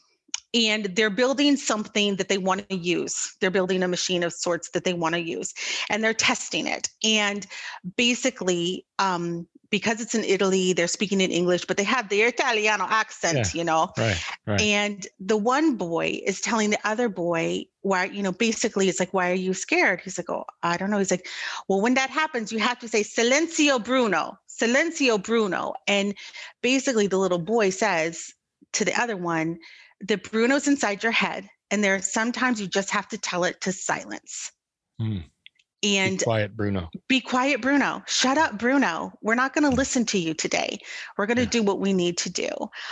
[0.55, 3.35] and they're building something that they want to use.
[3.41, 5.53] They're building a machine of sorts that they want to use,
[5.89, 6.89] and they're testing it.
[7.03, 7.45] And
[7.97, 12.85] basically, um, because it's in Italy, they're speaking in English, but they have the Italiano
[12.89, 13.91] accent, yeah, you know.
[13.97, 14.61] Right, right.
[14.61, 19.13] And the one boy is telling the other boy, why, you know, basically it's like,
[19.13, 19.99] why are you scared?
[20.01, 20.99] He's like, oh, I don't know.
[20.99, 21.27] He's like,
[21.67, 25.73] well, when that happens, you have to say Silenzio Bruno, Silenzio Bruno.
[25.87, 26.15] And
[26.61, 28.33] basically the little boy says
[28.73, 29.59] to the other one,
[30.05, 33.61] the Bruno's inside your head, and there are sometimes you just have to tell it
[33.61, 34.51] to silence.
[35.01, 35.23] Mm.
[35.83, 36.89] And be quiet, Bruno.
[37.07, 38.01] Be quiet, Bruno.
[38.07, 39.13] Shut up, Bruno.
[39.21, 40.79] We're not going to listen to you today.
[41.15, 41.49] We're going to yeah.
[41.49, 42.49] do what we need to do.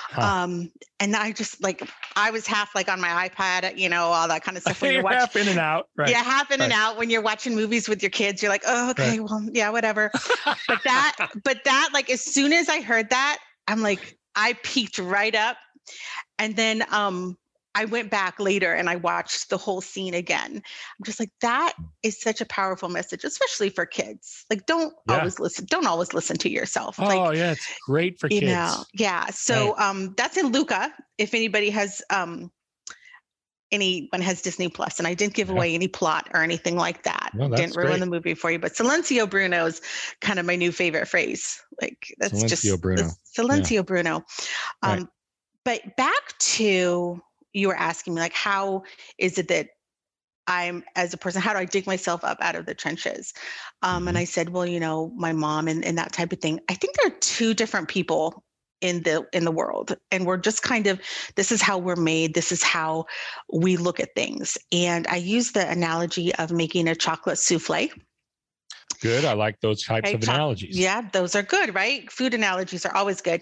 [0.10, 0.22] Huh.
[0.22, 4.28] Um, and I just like I was half like on my iPad, you know, all
[4.28, 4.80] that kind of stuff.
[4.80, 6.10] When you're watching, half in and out, right?
[6.10, 6.66] Yeah, half in right.
[6.66, 8.44] and out when you're watching movies with your kids.
[8.44, 9.22] You're like, oh, okay, right.
[9.22, 10.12] well, yeah, whatever.
[10.46, 15.00] but that, but that, like, as soon as I heard that, I'm like, I peeked
[15.00, 15.58] right up
[16.40, 17.38] and then um,
[17.76, 20.56] I went back later and I watched the whole scene again.
[20.56, 24.46] I'm just like, that is such a powerful message, especially for kids.
[24.50, 25.18] Like, don't yeah.
[25.18, 25.66] always listen.
[25.70, 27.00] Don't always listen to yourself.
[27.00, 28.44] Oh like, yeah, it's great for kids.
[28.44, 29.28] You know, yeah.
[29.28, 29.90] So right.
[29.90, 30.94] um, that's in Luca.
[31.18, 32.52] If anybody has um,
[33.72, 35.56] anyone has Disney Plus, and I didn't give yeah.
[35.56, 37.32] away any plot or anything like that.
[37.34, 38.00] No, didn't ruin great.
[38.02, 38.60] the movie for you.
[38.60, 39.82] But Silenzio Bruno is
[40.22, 41.60] kind of my new favorite phrase.
[41.82, 43.10] Like that's Silenzio just Bruno.
[43.36, 43.82] Silenzio yeah.
[43.82, 44.16] Bruno.
[44.84, 45.08] Um, right
[45.66, 47.22] but back to
[47.54, 48.84] you were asking me like how
[49.18, 49.70] is it that
[50.48, 53.34] i'm as a person how do i dig myself up out of the trenches?
[53.82, 54.22] Um, and mm-hmm.
[54.22, 56.60] i said well you know my mom and, and that type of thing.
[56.70, 58.44] I think there are two different people
[58.82, 61.00] in the in the world and we're just kind of
[61.36, 63.06] this is how we're made this is how
[63.54, 64.58] we look at things.
[64.74, 67.90] And i use the analogy of making a chocolate souffle
[69.04, 69.26] Good.
[69.26, 70.80] I like those types of analogies.
[70.80, 72.10] Yeah, those are good, right?
[72.10, 73.42] Food analogies are always good.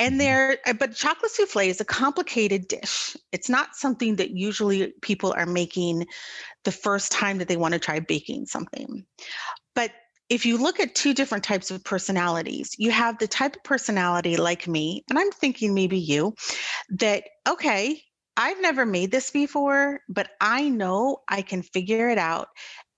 [0.00, 0.18] And mm-hmm.
[0.18, 3.16] they're, uh, but chocolate souffle is a complicated dish.
[3.30, 6.06] It's not something that usually people are making
[6.64, 9.06] the first time that they want to try baking something.
[9.76, 9.92] But
[10.28, 14.36] if you look at two different types of personalities, you have the type of personality
[14.36, 16.34] like me, and I'm thinking maybe you,
[16.88, 18.02] that, okay,
[18.36, 22.48] I've never made this before, but I know I can figure it out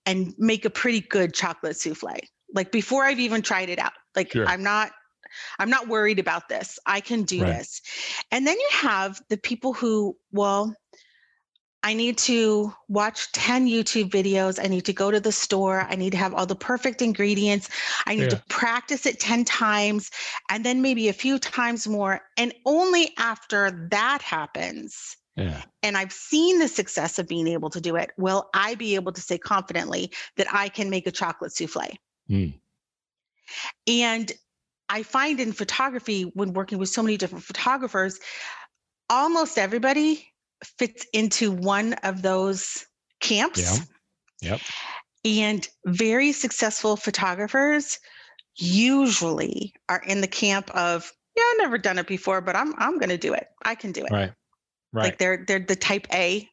[0.09, 2.19] and make a pretty good chocolate souffle.
[2.55, 3.93] Like before I've even tried it out.
[4.17, 4.47] Like sure.
[4.47, 4.91] I'm not
[5.59, 6.79] I'm not worried about this.
[6.87, 7.59] I can do right.
[7.59, 7.83] this.
[8.31, 10.75] And then you have the people who, well,
[11.83, 14.59] I need to watch 10 YouTube videos.
[14.63, 15.87] I need to go to the store.
[15.89, 17.69] I need to have all the perfect ingredients.
[18.07, 18.29] I need yeah.
[18.31, 20.11] to practice it 10 times
[20.51, 22.23] and then maybe a few times more.
[22.37, 25.63] And only after that happens, yeah.
[25.83, 29.13] and I've seen the success of being able to do it, will I be able
[29.13, 31.97] to say confidently that I can make a chocolate souffle.
[32.31, 32.55] Mm.
[33.87, 34.33] And
[34.89, 38.19] I find in photography, when working with so many different photographers,
[39.11, 40.27] almost everybody
[40.65, 42.87] fits into one of those
[43.21, 43.81] camps.
[44.41, 44.51] Yeah.
[44.51, 44.61] Yep.
[45.25, 47.99] And very successful photographers
[48.57, 52.99] usually are in the camp of, yeah, I've never done it before, but I'm I'm
[52.99, 53.47] gonna do it.
[53.65, 54.11] I can do it.
[54.11, 54.33] Right.
[54.93, 55.05] Right.
[55.05, 56.49] Like they're they're the type A.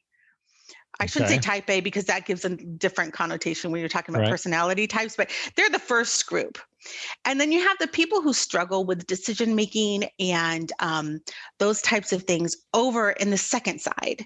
[1.00, 1.42] I shouldn't okay.
[1.42, 4.32] say type A because that gives a different connotation when you're talking about right.
[4.32, 6.58] personality types, but they're the first group.
[7.26, 11.20] And then you have the people who struggle with decision making and um,
[11.60, 14.26] those types of things over in the second side.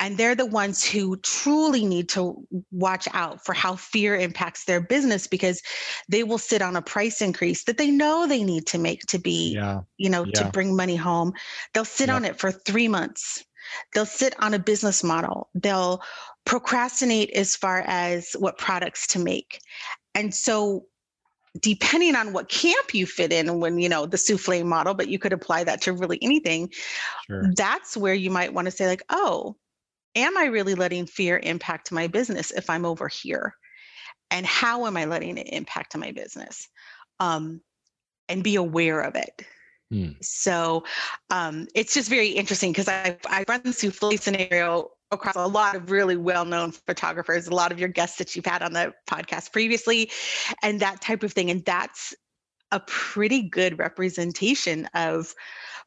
[0.00, 4.80] And they're the ones who truly need to watch out for how fear impacts their
[4.80, 5.62] business because
[6.08, 9.18] they will sit on a price increase that they know they need to make to
[9.18, 9.80] be, yeah.
[9.96, 10.42] you know, yeah.
[10.42, 11.32] to bring money home.
[11.74, 13.44] They'll sit on it for three months.
[13.92, 15.48] They'll sit on a business model.
[15.54, 16.02] They'll
[16.44, 19.60] procrastinate as far as what products to make.
[20.14, 20.86] And so
[21.60, 25.18] depending on what camp you fit in when you know the souffle model but you
[25.18, 26.70] could apply that to really anything
[27.26, 27.52] sure.
[27.54, 29.56] that's where you might want to say like oh
[30.14, 33.54] am i really letting fear impact my business if i'm over here
[34.30, 36.68] and how am i letting it impact my business
[37.18, 37.60] um,
[38.28, 39.42] and be aware of it
[39.90, 40.10] hmm.
[40.20, 40.84] so
[41.30, 45.76] um, it's just very interesting because i i run the souffle scenario across a lot
[45.76, 49.52] of really well-known photographers a lot of your guests that you've had on the podcast
[49.52, 50.10] previously
[50.62, 51.50] and that type of thing.
[51.50, 52.14] And that's
[52.72, 55.34] a pretty good representation of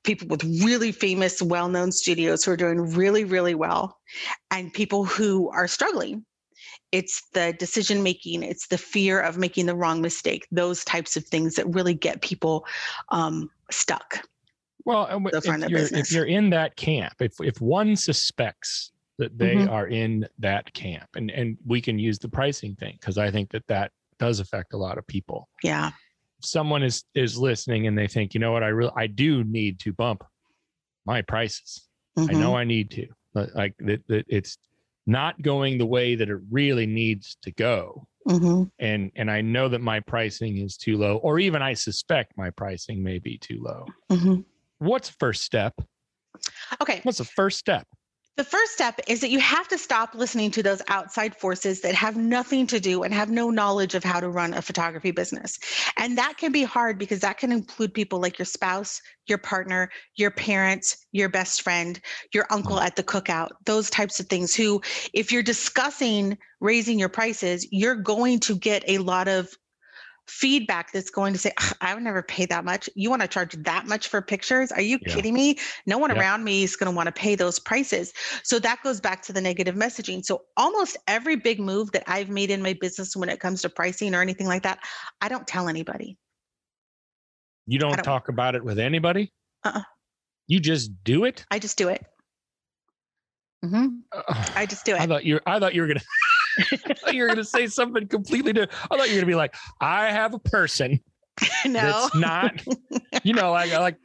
[0.04, 3.98] people with really famous well-known studios who are doing really really well
[4.52, 6.26] and people who are struggling.
[6.94, 11.26] It's the decision making it's the fear of making the wrong mistake those types of
[11.26, 12.66] things that really get people
[13.10, 14.26] um, stuck.
[14.86, 19.70] Well if you're, if you're in that camp if, if one suspects that they mm-hmm.
[19.70, 21.08] are in that camp.
[21.16, 24.74] And and we can use the pricing thing because i think that that does affect
[24.74, 25.48] a lot of people.
[25.62, 25.92] Yeah.
[26.42, 28.64] Someone is is listening and they think you know what?
[28.64, 30.24] I really i do need to bump
[31.06, 31.86] my prices.
[32.18, 32.36] Mm-hmm.
[32.36, 34.58] i know i need to like that, that it's
[35.06, 38.08] not going the way that it really needs to go.
[38.28, 38.64] Mm-hmm.
[38.80, 42.50] and and i know that my pricing is too low or even i suspect my
[42.52, 43.86] pricing may be too low.
[44.12, 44.42] Mm-hmm.
[44.80, 45.74] what's first step?
[46.82, 47.02] Okay.
[47.04, 47.88] What's the first step
[48.40, 51.94] the first step is that you have to stop listening to those outside forces that
[51.94, 55.60] have nothing to do and have no knowledge of how to run a photography business.
[55.98, 59.90] And that can be hard because that can include people like your spouse, your partner,
[60.16, 62.00] your parents, your best friend,
[62.34, 67.10] your uncle at the cookout, those types of things who, if you're discussing raising your
[67.10, 69.50] prices, you're going to get a lot of
[70.30, 72.90] feedback that's going to say, I would never pay that much.
[72.96, 74.72] You want to charge that much for pictures?
[74.72, 75.14] Are you yeah.
[75.14, 75.58] kidding me?
[75.86, 76.20] No one yeah.
[76.20, 78.14] around me is going to want to pay those prices.
[78.44, 80.24] So that goes back to the negative messaging.
[80.24, 83.70] So almost every big move that I've made in my business when it comes to
[83.70, 84.80] pricing or anything like that,
[85.22, 86.18] I don't tell anybody.
[87.68, 89.32] You don't, don't talk about it with anybody?
[89.64, 89.82] Uh-uh.
[90.48, 91.46] You just do it?
[91.52, 92.06] I just do it.
[93.64, 93.88] Mm-hmm.
[94.12, 95.02] Uh, I just do it.
[95.02, 96.00] I thought you I thought you were gonna
[97.12, 98.72] you were going to say something completely different.
[98.92, 101.00] I thought you were going to be like, I have a person
[101.66, 101.72] no.
[101.74, 102.62] that's not,
[103.24, 103.98] you know, like, like,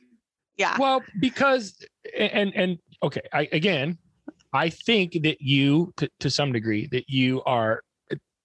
[0.57, 0.77] yeah.
[0.79, 1.77] Well, because,
[2.17, 3.99] and, and okay, I, again,
[4.53, 7.83] I think that you, to, to some degree, that you are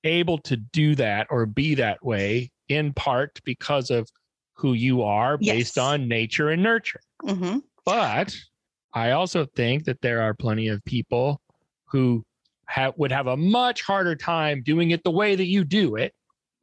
[0.04, 4.08] able to do that or be that way in part because of
[4.54, 5.56] who you are yes.
[5.56, 7.02] based on nature and nurture.
[7.24, 7.60] Mm-hmm.
[7.86, 8.36] But
[8.94, 11.42] I also think that there are plenty of people
[11.86, 12.24] who
[12.70, 16.14] ha- would have a much harder time doing it the way that you do it.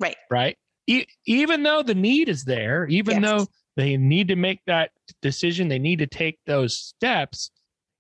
[0.01, 0.17] Right.
[0.31, 0.57] Right.
[0.87, 3.31] E- even though the need is there, even yes.
[3.31, 4.91] though they need to make that
[5.21, 7.51] decision, they need to take those steps.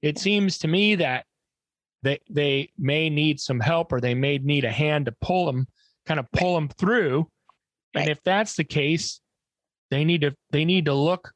[0.03, 1.27] It seems to me that
[2.03, 5.66] they they may need some help or they may need a hand to pull them,
[6.07, 7.29] kind of pull them through.
[7.95, 8.03] Right.
[8.03, 9.21] And if that's the case,
[9.90, 11.33] they need to they need to look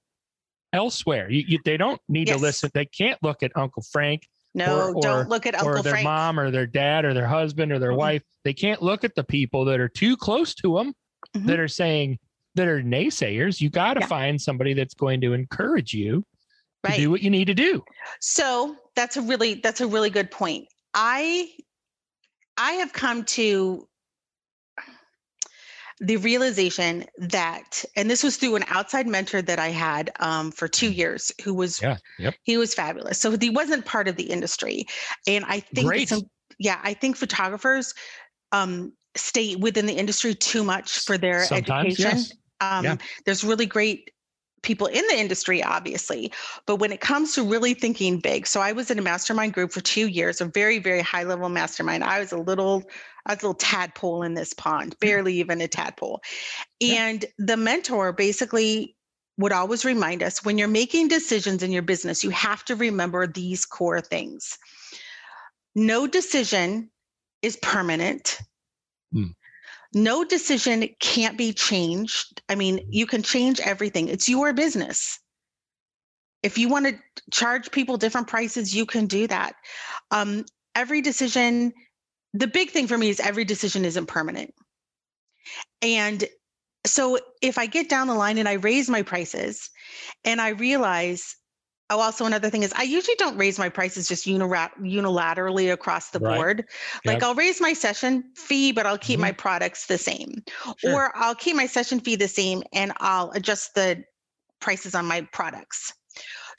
[0.72, 1.28] elsewhere.
[1.30, 2.36] You, you, they don't need yes.
[2.36, 2.70] to listen.
[2.72, 6.04] They can't look at Uncle Frank no, or, don't look at Uncle or their Frank.
[6.04, 7.98] mom or their dad or their husband or their mm-hmm.
[7.98, 8.22] wife.
[8.44, 10.94] They can't look at the people that are too close to them.
[11.36, 11.46] mm-hmm.
[11.46, 12.18] that are saying
[12.54, 13.60] that are naysayers.
[13.60, 14.06] You got to yeah.
[14.06, 16.24] find somebody that's going to encourage you
[16.84, 16.94] right.
[16.94, 17.82] to do what you need to do.
[18.20, 20.66] So that's a really that's a really good point.
[20.94, 21.50] I
[22.56, 23.86] I have come to
[26.00, 30.66] the realization that, and this was through an outside mentor that I had um, for
[30.66, 32.34] two years, who was yeah, yep.
[32.42, 33.20] he was fabulous.
[33.20, 34.86] So he wasn't part of the industry,
[35.26, 36.22] and I think some,
[36.58, 37.92] yeah, I think photographers
[38.52, 42.18] um, stay within the industry too much for their Sometimes, education.
[42.18, 42.32] Yes.
[42.62, 42.96] Um, yeah.
[43.26, 44.10] There's really great
[44.62, 46.32] people in the industry, obviously,
[46.66, 49.72] but when it comes to really thinking big, so I was in a mastermind group
[49.72, 52.04] for two years, a very, very high level mastermind.
[52.04, 52.84] I was a little,
[53.26, 55.00] I was a little tadpole in this pond, mm.
[55.00, 56.20] barely even a tadpole.
[56.80, 58.96] And the mentor basically
[59.38, 63.26] would always remind us when you're making decisions in your business, you have to remember
[63.26, 64.58] these core things.
[65.74, 66.90] No decision
[67.40, 68.38] is permanent.
[69.12, 69.28] Hmm
[69.92, 72.42] no decision can't be changed.
[72.48, 74.08] I mean, you can change everything.
[74.08, 75.18] It's your business.
[76.42, 76.98] If you want to
[77.30, 79.54] charge people different prices, you can do that.
[80.10, 81.72] Um, every decision,
[82.32, 84.54] the big thing for me is every decision isn't permanent.
[85.82, 86.24] And
[86.86, 89.70] so if I get down the line and I raise my prices
[90.24, 91.36] and I realize
[91.90, 96.20] Oh, also another thing is I usually don't raise my prices just unilaterally across the
[96.20, 96.36] right.
[96.36, 96.64] board.
[97.04, 97.22] Like yep.
[97.24, 99.22] I'll raise my session fee, but I'll keep mm-hmm.
[99.22, 100.42] my products the same.
[100.78, 100.92] Sure.
[100.92, 104.04] Or I'll keep my session fee the same and I'll adjust the
[104.60, 105.92] prices on my products.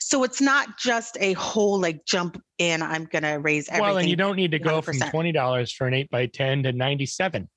[0.00, 3.86] So it's not just a whole like jump in, I'm gonna raise everything.
[3.86, 4.84] Well, and you don't need to go 100%.
[4.84, 7.48] from $20 for an eight by 10 to 97.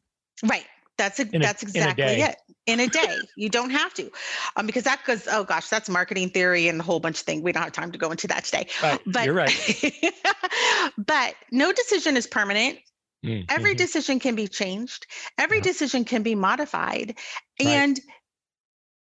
[0.45, 0.65] Right.
[0.97, 3.17] That's a, that's exactly it in a day.
[3.35, 4.11] you don't have to,
[4.55, 5.27] um, because that goes.
[5.29, 7.43] Oh gosh, that's marketing theory and a whole bunch of things.
[7.43, 8.67] We don't have time to go into that today.
[8.81, 8.99] Right.
[9.05, 10.03] But you're right.
[10.97, 12.79] but no decision is permanent.
[13.25, 13.45] Mm-hmm.
[13.49, 15.07] Every decision can be changed.
[15.37, 15.63] Every yeah.
[15.63, 17.17] decision can be modified,
[17.59, 17.99] and.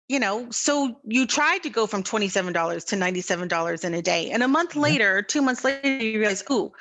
[0.09, 2.53] You know, so you tried to go from $27
[2.87, 4.31] to $97 in a day.
[4.31, 4.81] And a month mm-hmm.
[4.81, 6.73] later, two months later, you realize, oh,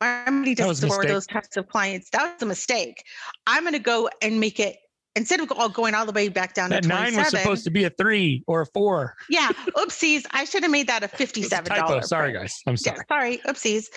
[0.00, 2.08] I'm ready to for those types of clients.
[2.10, 3.04] That was a mistake.
[3.46, 4.78] I'm going to go and make it
[5.20, 7.70] instead of all going all the way back down that to nine was supposed to
[7.70, 9.14] be a three or a four.
[9.28, 10.26] Yeah, oopsies.
[10.30, 12.02] I should have made that a fifty-seven dollar.
[12.02, 12.60] Sorry, guys.
[12.66, 12.96] I'm sorry.
[12.96, 13.88] Yeah, sorry, oopsies.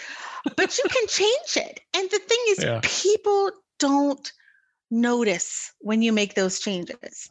[0.57, 2.81] But you can change it, and the thing is, yeah.
[2.83, 4.31] people don't
[4.91, 7.29] notice when you make those changes.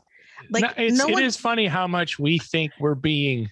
[0.51, 3.49] Like no, it's, no one, it is funny how much we think we're being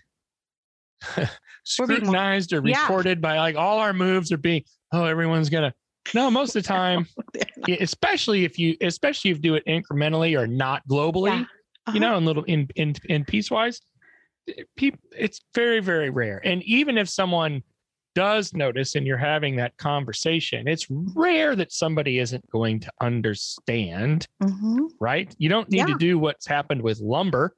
[1.64, 3.28] scrutinized or recorded yeah.
[3.28, 4.64] by like all our moves are being.
[4.92, 5.74] Oh, everyone's gonna
[6.14, 7.06] no, most of the time,
[7.80, 11.40] especially if you, especially if you do it incrementally or not globally, yeah.
[11.40, 11.92] uh-huh.
[11.92, 13.80] you know, in little in in in piecewise,
[14.76, 16.40] people, it's very very rare.
[16.44, 17.62] And even if someone
[18.14, 24.26] does notice and you're having that conversation, it's rare that somebody isn't going to understand.
[24.42, 24.86] Mm-hmm.
[24.98, 25.34] Right?
[25.38, 25.86] You don't need yeah.
[25.86, 27.54] to do what's happened with lumber,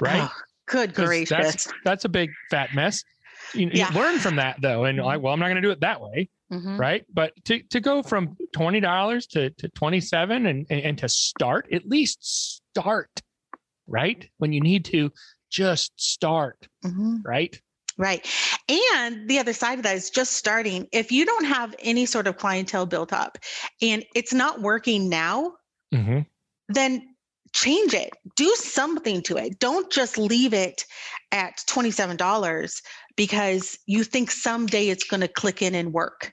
[0.00, 0.28] right?
[0.30, 3.04] Oh, good gracious, that's that's a big fat mess.
[3.52, 3.92] You, yeah.
[3.92, 5.24] you learn from that though, and like, mm-hmm.
[5.24, 6.76] well, I'm not going to do it that way mm-hmm.
[6.76, 7.04] right?
[7.12, 11.68] But to, to go from twenty dollars to, to twenty seven and, and to start,
[11.72, 12.18] at least
[12.72, 13.22] start,
[13.86, 14.28] right?
[14.38, 15.10] When you need to
[15.50, 17.16] just start, mm-hmm.
[17.24, 17.60] right?
[17.96, 18.26] Right.
[18.68, 20.88] And the other side of that is just starting.
[20.90, 23.38] If you don't have any sort of clientele built up
[23.80, 25.54] and it's not working now,
[25.94, 26.20] mm-hmm.
[26.68, 27.14] then
[27.52, 28.10] change it.
[28.34, 29.60] Do something to it.
[29.60, 30.84] Don't just leave it
[31.30, 32.82] at $27
[33.16, 36.32] because you think someday it's going to click in and work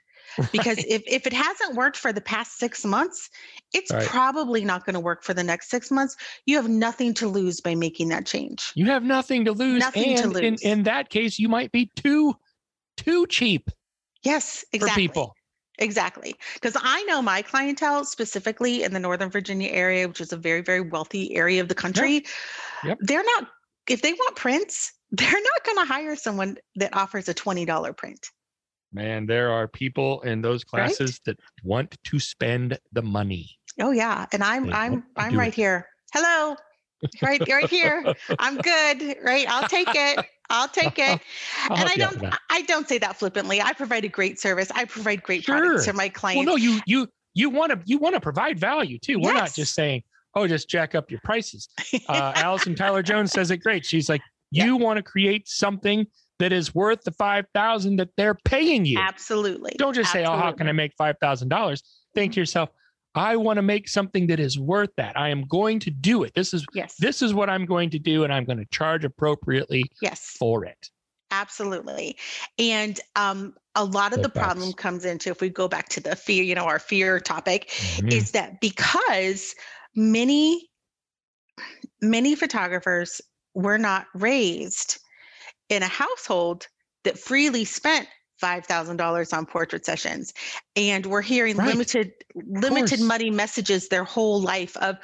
[0.51, 0.85] because right.
[0.87, 3.29] if, if it hasn't worked for the past six months
[3.73, 4.05] it's right.
[4.05, 6.15] probably not going to work for the next six months
[6.45, 10.11] you have nothing to lose by making that change you have nothing to lose nothing
[10.11, 10.61] and to lose.
[10.61, 12.35] In, in that case you might be too
[12.97, 13.69] too cheap
[14.23, 15.35] yes exactly for people
[15.81, 16.35] Exactly.
[16.53, 20.61] Because I know my clientele specifically in the Northern Virginia area, which is a very,
[20.61, 22.25] very wealthy area of the country, yep.
[22.83, 22.97] Yep.
[23.01, 23.47] they're not,
[23.89, 28.29] if they want prints, they're not going to hire someone that offers a $20 print.
[28.93, 31.37] Man, there are people in those classes right?
[31.37, 33.49] that want to spend the money.
[33.79, 35.55] Oh yeah, and I'm they I'm I'm right it.
[35.55, 35.87] here.
[36.13, 36.55] Hello.
[37.21, 38.13] Right right here.
[38.39, 39.45] I'm good, right?
[39.49, 40.25] I'll take it.
[40.49, 41.21] I'll take it.
[41.69, 43.61] I'll and I don't I don't say that flippantly.
[43.61, 44.69] I provide a great service.
[44.75, 45.57] I provide great sure.
[45.57, 46.45] products to my clients.
[46.45, 49.19] Well, no, you you you want to you want to provide value too.
[49.19, 49.39] We're yes.
[49.39, 50.03] not just saying,
[50.35, 51.69] "Oh, just jack up your prices."
[52.09, 53.85] Uh, Allison Tyler Jones says it great.
[53.85, 54.21] She's like,
[54.51, 54.83] "You yeah.
[54.83, 56.05] want to create something
[56.41, 58.97] that is worth the 5000 that they're paying you.
[58.97, 59.73] Absolutely.
[59.77, 60.27] Don't just Absolutely.
[60.27, 61.83] say, "Oh, how can I make $5,000?"
[62.15, 62.69] Think to yourself,
[63.13, 65.17] I want to make something that is worth that.
[65.17, 66.33] I am going to do it.
[66.33, 66.95] This is yes.
[66.97, 70.35] this is what I'm going to do and I'm going to charge appropriately yes.
[70.39, 70.89] for it.
[71.29, 72.17] Absolutely.
[72.57, 76.15] And um, a lot of the problem comes into if we go back to the
[76.15, 78.09] fear, you know, our fear topic mm-hmm.
[78.09, 79.55] is that because
[79.95, 80.69] many
[82.01, 83.21] many photographers
[83.53, 84.97] were not raised
[85.71, 86.67] in a household
[87.03, 88.07] that freely spent
[88.43, 90.33] $5,000 on portrait sessions
[90.75, 91.67] and we're hearing right.
[91.67, 94.97] limited limited money messages their whole life of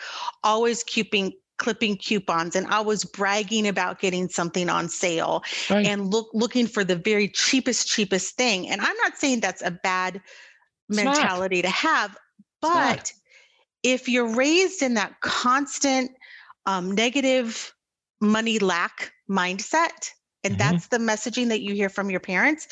[0.43, 5.85] always keeping clipping coupons and I was bragging about getting something on sale right.
[5.85, 9.71] and look looking for the very cheapest cheapest thing and I'm not saying that's a
[9.71, 10.15] bad
[10.89, 11.69] it's mentality not.
[11.69, 12.17] to have
[12.61, 13.13] but
[13.83, 16.11] if you're raised in that constant
[16.65, 17.73] um, negative
[18.19, 20.11] money lack mindset
[20.47, 20.71] and mm-hmm.
[20.71, 22.67] that's the messaging that you hear from your parents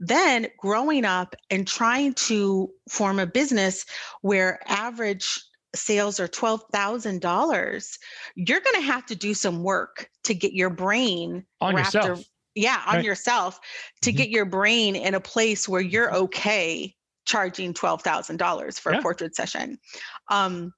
[0.00, 3.86] then growing up and trying to form a business
[4.20, 5.40] where average
[5.74, 7.98] sales are $12,000
[8.36, 12.24] you're going to have to do some work to get your brain on yourself ar-
[12.54, 13.04] yeah on right.
[13.04, 13.58] yourself
[14.02, 14.18] to mm-hmm.
[14.18, 16.94] get your brain in a place where you're okay
[17.26, 18.98] charging $12,000 for yeah.
[18.98, 19.78] a portrait session
[20.30, 20.72] um,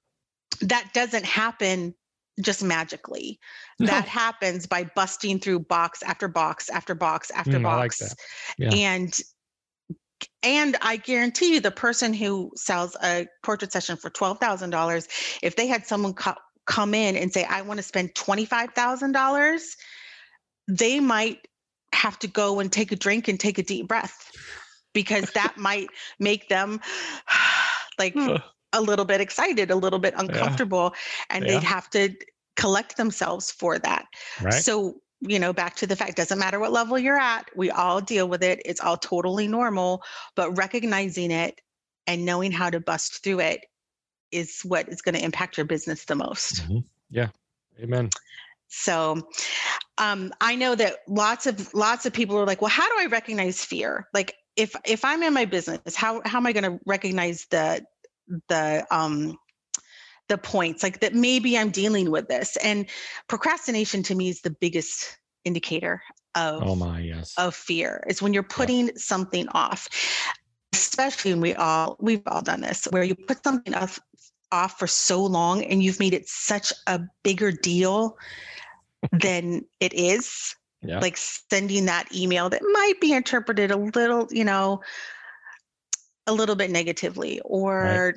[0.61, 1.93] that doesn't happen
[2.41, 3.39] just magically.
[3.79, 3.87] No.
[3.87, 8.01] That happens by busting through box after box after box after mm, box.
[8.01, 8.11] Like
[8.57, 8.73] yeah.
[8.73, 9.17] And
[10.43, 15.67] and I guarantee you the person who sells a portrait session for $12,000 if they
[15.67, 16.33] had someone co-
[16.65, 19.75] come in and say I want to spend $25,000
[20.67, 21.47] they might
[21.93, 24.31] have to go and take a drink and take a deep breath
[24.93, 25.87] because that might
[26.19, 26.79] make them
[27.99, 28.15] like
[28.77, 31.37] a little bit excited, a little bit uncomfortable, yeah.
[31.37, 31.53] and yeah.
[31.53, 32.15] they'd have to
[32.55, 34.05] collect themselves for that.
[34.41, 34.53] Right.
[34.53, 38.01] So, you know, back to the fact doesn't matter what level you're at, we all
[38.01, 38.61] deal with it.
[38.65, 40.03] It's all totally normal,
[40.35, 41.61] but recognizing it
[42.05, 43.65] and knowing how to bust through it
[44.31, 46.63] is what is going to impact your business the most.
[46.63, 46.79] Mm-hmm.
[47.09, 47.29] Yeah.
[47.81, 48.09] Amen.
[48.67, 49.27] So
[49.97, 53.07] um, I know that lots of lots of people are like, well, how do I
[53.07, 54.07] recognize fear?
[54.13, 57.85] Like if if I'm in my business, how how am I going to recognize the
[58.47, 59.37] the um
[60.27, 62.87] the points like that maybe i'm dealing with this and
[63.27, 66.01] procrastination to me is the biggest indicator
[66.35, 68.93] of oh my yes of fear is when you're putting yeah.
[68.95, 69.87] something off
[70.73, 73.99] especially when we all we've all done this where you put something off
[74.51, 78.17] off for so long and you've made it such a bigger deal
[79.11, 80.99] than it is yeah.
[80.99, 84.81] like sending that email that might be interpreted a little you know
[86.27, 88.15] a little bit negatively or right.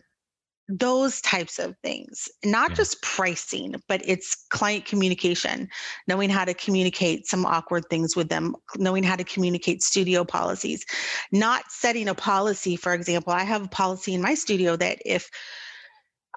[0.68, 2.76] those types of things not yeah.
[2.76, 5.68] just pricing but it's client communication
[6.06, 10.84] knowing how to communicate some awkward things with them knowing how to communicate studio policies
[11.32, 15.30] not setting a policy for example i have a policy in my studio that if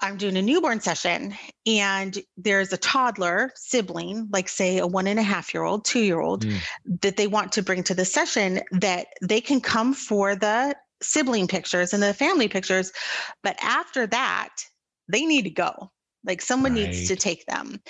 [0.01, 1.34] I'm doing a newborn session
[1.65, 6.01] and there's a toddler sibling, like say a one and a half year old, two
[6.01, 6.59] year old, mm.
[7.01, 11.47] that they want to bring to the session, that they can come for the sibling
[11.47, 12.91] pictures and the family pictures.
[13.43, 14.49] But after that,
[15.07, 15.91] they need to go.
[16.25, 16.85] Like someone right.
[16.87, 17.81] needs to take them.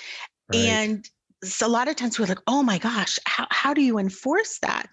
[0.52, 0.60] Right.
[0.66, 1.10] And
[1.44, 4.60] so a lot of times we're like, oh my gosh, how, how do you enforce
[4.60, 4.88] that?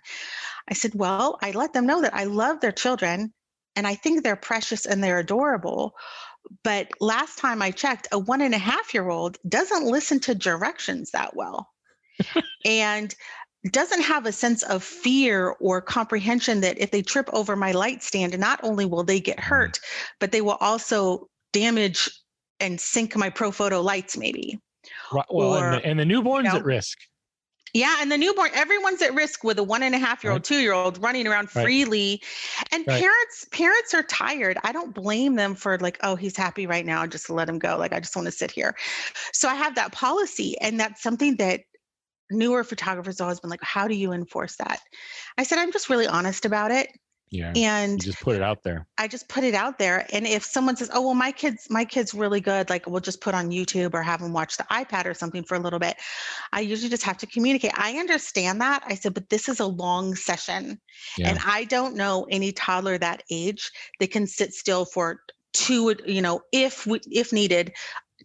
[0.68, 3.32] I said, well, I let them know that I love their children
[3.76, 5.94] and I think they're precious and they're adorable.
[6.64, 10.34] But last time I checked, a one and a half year old doesn't listen to
[10.34, 11.68] directions that well.
[12.64, 13.14] and
[13.68, 18.02] doesn't have a sense of fear or comprehension that if they trip over my light
[18.02, 19.48] stand, not only will they get mm-hmm.
[19.48, 19.80] hurt,
[20.18, 22.08] but they will also damage
[22.58, 24.58] and sink my Profoto lights, maybe.
[25.12, 25.26] Right.
[25.30, 26.98] Well, or, and, the, and the newborn's you know, at risk.
[27.72, 30.38] Yeah, and the newborn, everyone's at risk with a one and a half year old,
[30.38, 30.44] right.
[30.44, 32.20] two year old running around freely.
[32.72, 33.00] And right.
[33.00, 34.58] parents, parents are tired.
[34.64, 37.06] I don't blame them for like, oh, he's happy right now.
[37.06, 37.76] Just let him go.
[37.76, 38.74] Like, I just want to sit here.
[39.32, 40.58] So I have that policy.
[40.60, 41.60] And that's something that
[42.30, 44.80] newer photographers always been like, how do you enforce that?
[45.38, 46.88] I said, I'm just really honest about it.
[47.30, 47.52] Yeah.
[47.54, 48.86] And you just put it out there.
[48.98, 50.04] I just put it out there.
[50.12, 53.20] And if someone says, Oh, well, my kids, my kid's really good, like we'll just
[53.20, 55.96] put on YouTube or have them watch the iPad or something for a little bit.
[56.52, 57.70] I usually just have to communicate.
[57.76, 58.82] I understand that.
[58.84, 60.80] I said, but this is a long session.
[61.16, 61.28] Yeah.
[61.28, 63.70] And I don't know any toddler that age
[64.00, 65.20] that can sit still for
[65.52, 67.72] two, you know, if we, if needed,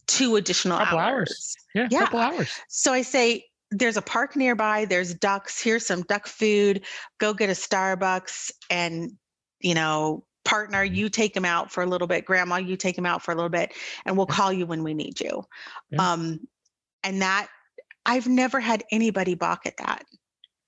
[0.08, 1.30] two additional couple hours.
[1.30, 1.56] hours.
[1.76, 1.99] Yeah, yeah.
[2.06, 2.49] couple hours.
[2.70, 6.84] So I say, there's a park nearby there's ducks here's some duck food
[7.20, 9.11] go get a starbucks and
[9.59, 10.95] you know partner mm-hmm.
[10.95, 13.36] you take them out for a little bit grandma you take them out for a
[13.36, 13.74] little bit
[14.05, 15.43] and we'll call you when we need you
[15.89, 16.13] yeah.
[16.13, 16.39] um
[17.03, 17.47] and that
[18.05, 20.05] i've never had anybody balk at that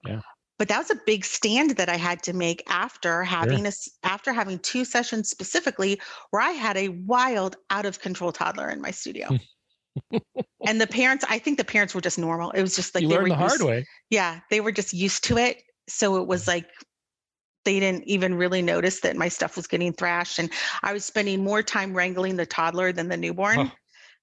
[0.06, 0.22] yeah
[0.58, 3.72] but that was a big stand that i had to make after having yeah.
[4.04, 8.70] a after having two sessions specifically where i had a wild out of control toddler
[8.70, 9.28] in my studio
[10.66, 12.52] and the parents, I think the parents were just normal.
[12.52, 13.86] It was just like you they learned were the used, hard way.
[14.10, 15.62] Yeah, they were just used to it.
[15.88, 16.68] So it was like
[17.66, 20.50] they didn't even really notice that my stuff was getting thrashed, and
[20.84, 23.72] I was spending more time wrangling the toddler than the newborn.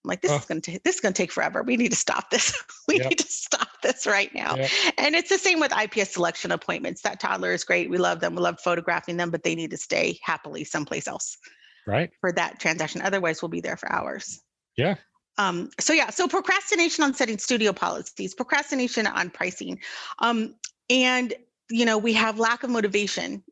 [0.04, 0.36] I'm like, this oh.
[0.36, 1.62] is going to this is to take forever.
[1.62, 2.52] We need to stop this.
[2.88, 3.10] we yep.
[3.10, 4.56] need to stop this right now.
[4.56, 4.70] Yep.
[4.98, 7.02] And it's the same with IPS selection appointments.
[7.02, 7.88] That toddler is great.
[7.88, 8.34] We love them.
[8.34, 11.38] We love photographing them, but they need to stay happily someplace else.
[11.86, 12.10] Right.
[12.20, 13.02] For that transaction.
[13.02, 14.40] Otherwise, we'll be there for hours.
[14.76, 14.96] Yeah.
[15.38, 19.80] Um, so yeah, so procrastination on setting studio policies, procrastination on pricing.
[20.20, 20.54] Um,
[20.90, 21.34] and
[21.70, 23.42] you know, we have lack of motivation.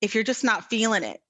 [0.00, 1.20] If you're just not feeling it,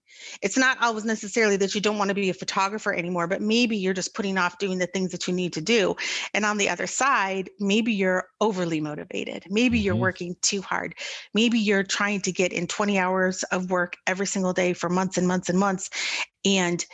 [0.41, 3.77] it's not always necessarily that you don't want to be a photographer anymore, but maybe
[3.77, 5.97] you're just putting off doing the things that you need to do.
[6.35, 9.45] And on the other side, maybe you're overly motivated.
[9.49, 9.87] Maybe mm-hmm.
[9.87, 10.95] you're working too hard.
[11.35, 15.19] Maybe you're trying to get in 20 hours of work every single day for months
[15.19, 15.91] and months and months.
[16.45, 16.85] And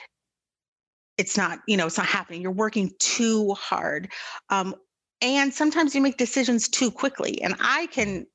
[1.19, 2.41] it's not, you know, it's not happening.
[2.41, 4.11] You're working too hard.
[4.49, 4.75] Um,
[5.21, 7.43] and sometimes you make decisions too quickly.
[7.43, 8.27] And I can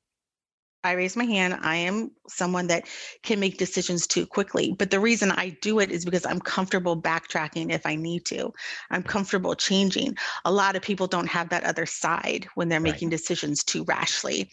[0.84, 1.58] I raise my hand.
[1.62, 2.86] I am someone that
[3.22, 4.76] can make decisions too quickly.
[4.78, 8.52] But the reason I do it is because I'm comfortable backtracking if I need to.
[8.90, 10.14] I'm comfortable changing.
[10.44, 12.92] A lot of people don't have that other side when they're right.
[12.92, 14.50] making decisions too rashly.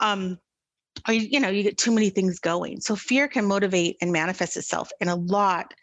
[0.00, 0.38] Um,
[1.06, 2.80] or you know, you get too many things going.
[2.80, 5.74] So fear can motivate and manifest itself in a lot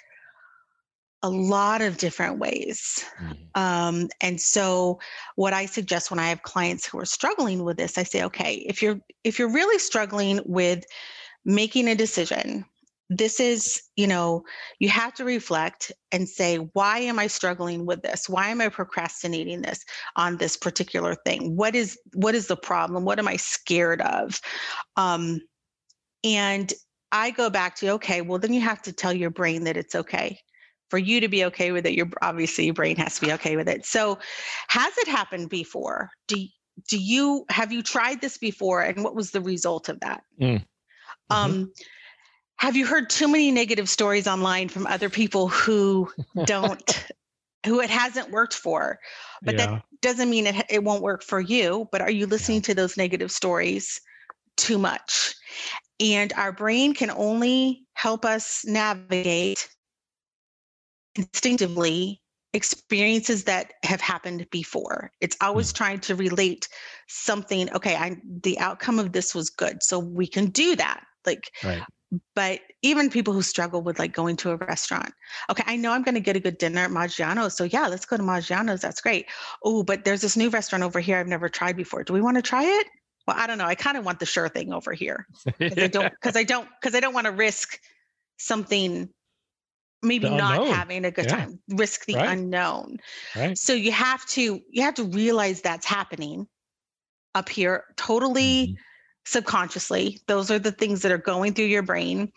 [1.23, 3.05] a lot of different ways.
[3.21, 3.61] Mm-hmm.
[3.61, 4.99] Um, and so
[5.35, 8.55] what I suggest when I have clients who are struggling with this, I say, okay,
[8.67, 10.83] if you're if you're really struggling with
[11.45, 12.65] making a decision,
[13.09, 14.43] this is, you know,
[14.79, 18.29] you have to reflect and say, why am I struggling with this?
[18.29, 19.83] Why am I procrastinating this
[20.15, 21.55] on this particular thing?
[21.55, 23.05] What is what is the problem?
[23.05, 24.39] What am I scared of?
[24.95, 25.41] Um,
[26.23, 26.73] and
[27.11, 29.95] I go back to, okay, well, then you have to tell your brain that it's
[29.95, 30.39] okay
[30.91, 33.55] for you to be okay with it your obviously your brain has to be okay
[33.55, 34.19] with it so
[34.67, 36.35] has it happened before do
[36.89, 40.57] do you have you tried this before and what was the result of that mm.
[40.57, 41.35] mm-hmm.
[41.35, 41.71] um
[42.57, 46.11] have you heard too many negative stories online from other people who
[46.45, 47.05] don't
[47.65, 48.99] who it hasn't worked for
[49.41, 49.65] but yeah.
[49.65, 52.97] that doesn't mean it, it won't work for you but are you listening to those
[52.97, 54.01] negative stories
[54.57, 55.33] too much
[56.01, 59.69] and our brain can only help us navigate
[61.15, 62.21] instinctively
[62.53, 65.11] experiences that have happened before.
[65.21, 65.77] It's always mm.
[65.77, 66.67] trying to relate
[67.07, 69.81] something, okay, I the outcome of this was good.
[69.81, 71.03] So we can do that.
[71.25, 71.83] Like right.
[72.35, 75.13] but even people who struggle with like going to a restaurant.
[75.49, 77.55] Okay, I know I'm going to get a good dinner at Maggiano's.
[77.55, 78.81] So yeah, let's go to Maggiano's.
[78.81, 79.27] That's great.
[79.63, 82.03] Oh, but there's this new restaurant over here I've never tried before.
[82.03, 82.87] Do we want to try it?
[83.27, 83.65] Well, I don't know.
[83.65, 85.27] I kind of want the sure thing over here.
[85.59, 87.79] Cuz I don't cuz I don't cuz I don't want to risk
[88.37, 89.09] something
[90.03, 91.35] maybe not having a good yeah.
[91.37, 92.29] time risk the right.
[92.29, 92.97] unknown
[93.35, 93.57] right.
[93.57, 96.47] so you have to you have to realize that's happening
[97.35, 98.73] up here totally mm-hmm.
[99.25, 102.31] subconsciously those are the things that are going through your brain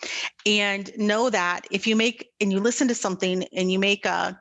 [0.46, 4.38] and know that if you make and you listen to something and you make a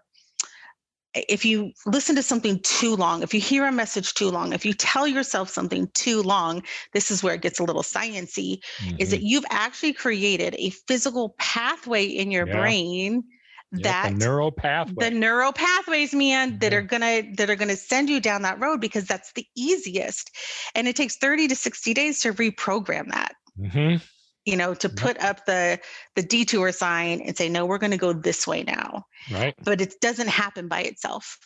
[1.15, 4.65] if you listen to something too long, if you hear a message too long, if
[4.65, 8.95] you tell yourself something too long, this is where it gets a little sciency, mm-hmm.
[8.99, 9.27] is that mm-hmm.
[9.27, 12.59] you've actually created a physical pathway in your yeah.
[12.59, 13.23] brain
[13.71, 15.09] yep, that the neural pathway.
[15.09, 16.59] The neural pathways, man, mm-hmm.
[16.59, 20.31] that are gonna that are gonna send you down that road because that's the easiest.
[20.75, 23.33] And it takes 30 to 60 days to reprogram that.
[23.59, 23.97] Mm-hmm
[24.45, 25.05] you know to mm-hmm.
[25.05, 25.79] put up the
[26.15, 29.81] the detour sign and say no we're going to go this way now right but
[29.81, 31.37] it doesn't happen by itself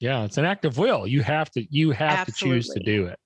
[0.00, 2.60] yeah it's an act of will you have to you have Absolutely.
[2.60, 3.18] to choose to do it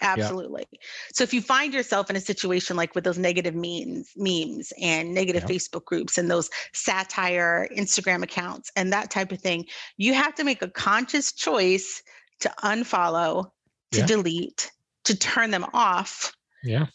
[0.00, 0.64] Absolutely.
[0.70, 0.80] Yep.
[1.12, 5.12] So if you find yourself in a situation like with those negative memes, memes and
[5.12, 5.42] negative.
[5.42, 10.44] Facebook groups and those satire Instagram accounts and that type of thing, you have to
[10.44, 12.00] make a conscious choice
[12.40, 13.50] to unfollow,
[13.90, 14.06] to yeah.
[14.06, 14.70] delete,
[15.04, 16.32] to turn them off.
[16.62, 16.86] Yeah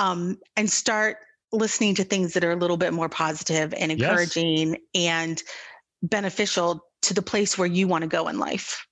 [0.00, 1.18] um, and start
[1.52, 5.12] listening to things that are a little bit more positive and encouraging yes.
[5.12, 5.42] and
[6.02, 8.86] beneficial to the place where you want to go in life.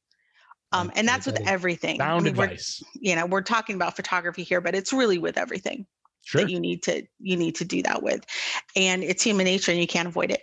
[0.70, 1.98] Um, and that's with everything.
[1.98, 2.82] Sound I mean, advice.
[2.92, 5.86] You know, we're talking about photography here, but it's really with everything
[6.26, 6.42] sure.
[6.42, 8.22] that you need to you need to do that with,
[8.76, 10.42] and it's human nature, and you can't avoid it.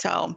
[0.00, 0.34] So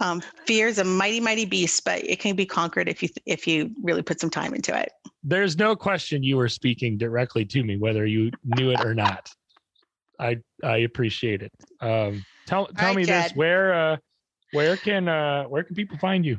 [0.00, 3.46] um, fear is a mighty, mighty beast, but it can be conquered if you if
[3.46, 4.92] you really put some time into it.
[5.22, 9.30] There's no question you were speaking directly to me, whether you knew it or not.
[10.18, 11.52] I I appreciate it.
[11.80, 13.30] Um, tell tell right, me Jed.
[13.30, 13.96] this: where uh,
[14.52, 16.38] where can uh, where can people find you?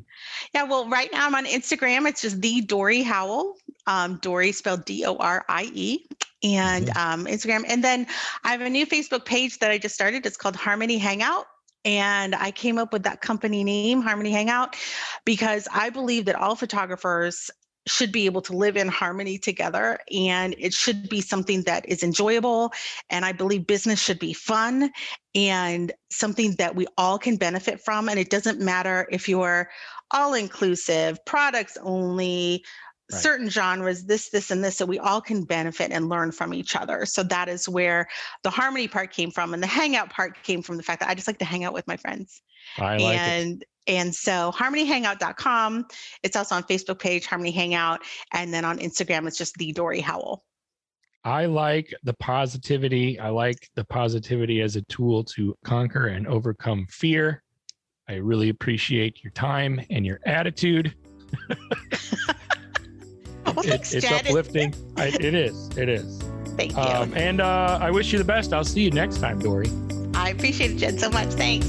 [0.53, 2.07] Yeah, well, right now I'm on Instagram.
[2.07, 3.55] It's just the Dorie Howell.
[3.85, 6.07] Um, Dorie spelled D O R I E,
[6.43, 7.21] and mm-hmm.
[7.21, 7.63] um, Instagram.
[7.67, 8.07] And then
[8.43, 10.25] I have a new Facebook page that I just started.
[10.25, 11.45] It's called Harmony Hangout.
[11.87, 14.75] And I came up with that company name, Harmony Hangout,
[15.23, 17.49] because I believe that all photographers
[17.87, 22.03] should be able to live in harmony together and it should be something that is
[22.03, 22.73] enjoyable
[23.09, 24.91] and i believe business should be fun
[25.33, 29.69] and something that we all can benefit from and it doesn't matter if you're
[30.11, 32.61] all inclusive products only
[33.09, 33.21] Right.
[33.21, 36.75] certain genres this this and this so we all can benefit and learn from each
[36.75, 38.05] other so that is where
[38.43, 41.15] the harmony part came from and the hangout part came from the fact that i
[41.15, 42.41] just like to hang out with my friends
[42.77, 43.67] I like and it.
[43.87, 45.87] And so harmonyhangout.com.
[46.23, 48.01] It's also on Facebook page, Harmony Hangout.
[48.33, 50.43] And then on Instagram, it's just the Dorie Howell.
[51.23, 53.19] I like the positivity.
[53.19, 57.43] I like the positivity as a tool to conquer and overcome fear.
[58.07, 60.95] I really appreciate your time and your attitude.
[63.57, 64.27] well, thanks, it's Jed.
[64.27, 64.73] uplifting.
[64.97, 65.69] I, it is.
[65.77, 66.21] It is.
[66.57, 66.77] Thank you.
[66.77, 68.53] Um, and uh, I wish you the best.
[68.53, 69.71] I'll see you next time, Dorie.
[70.13, 71.29] I appreciate it, Jed, so much.
[71.29, 71.67] Thanks.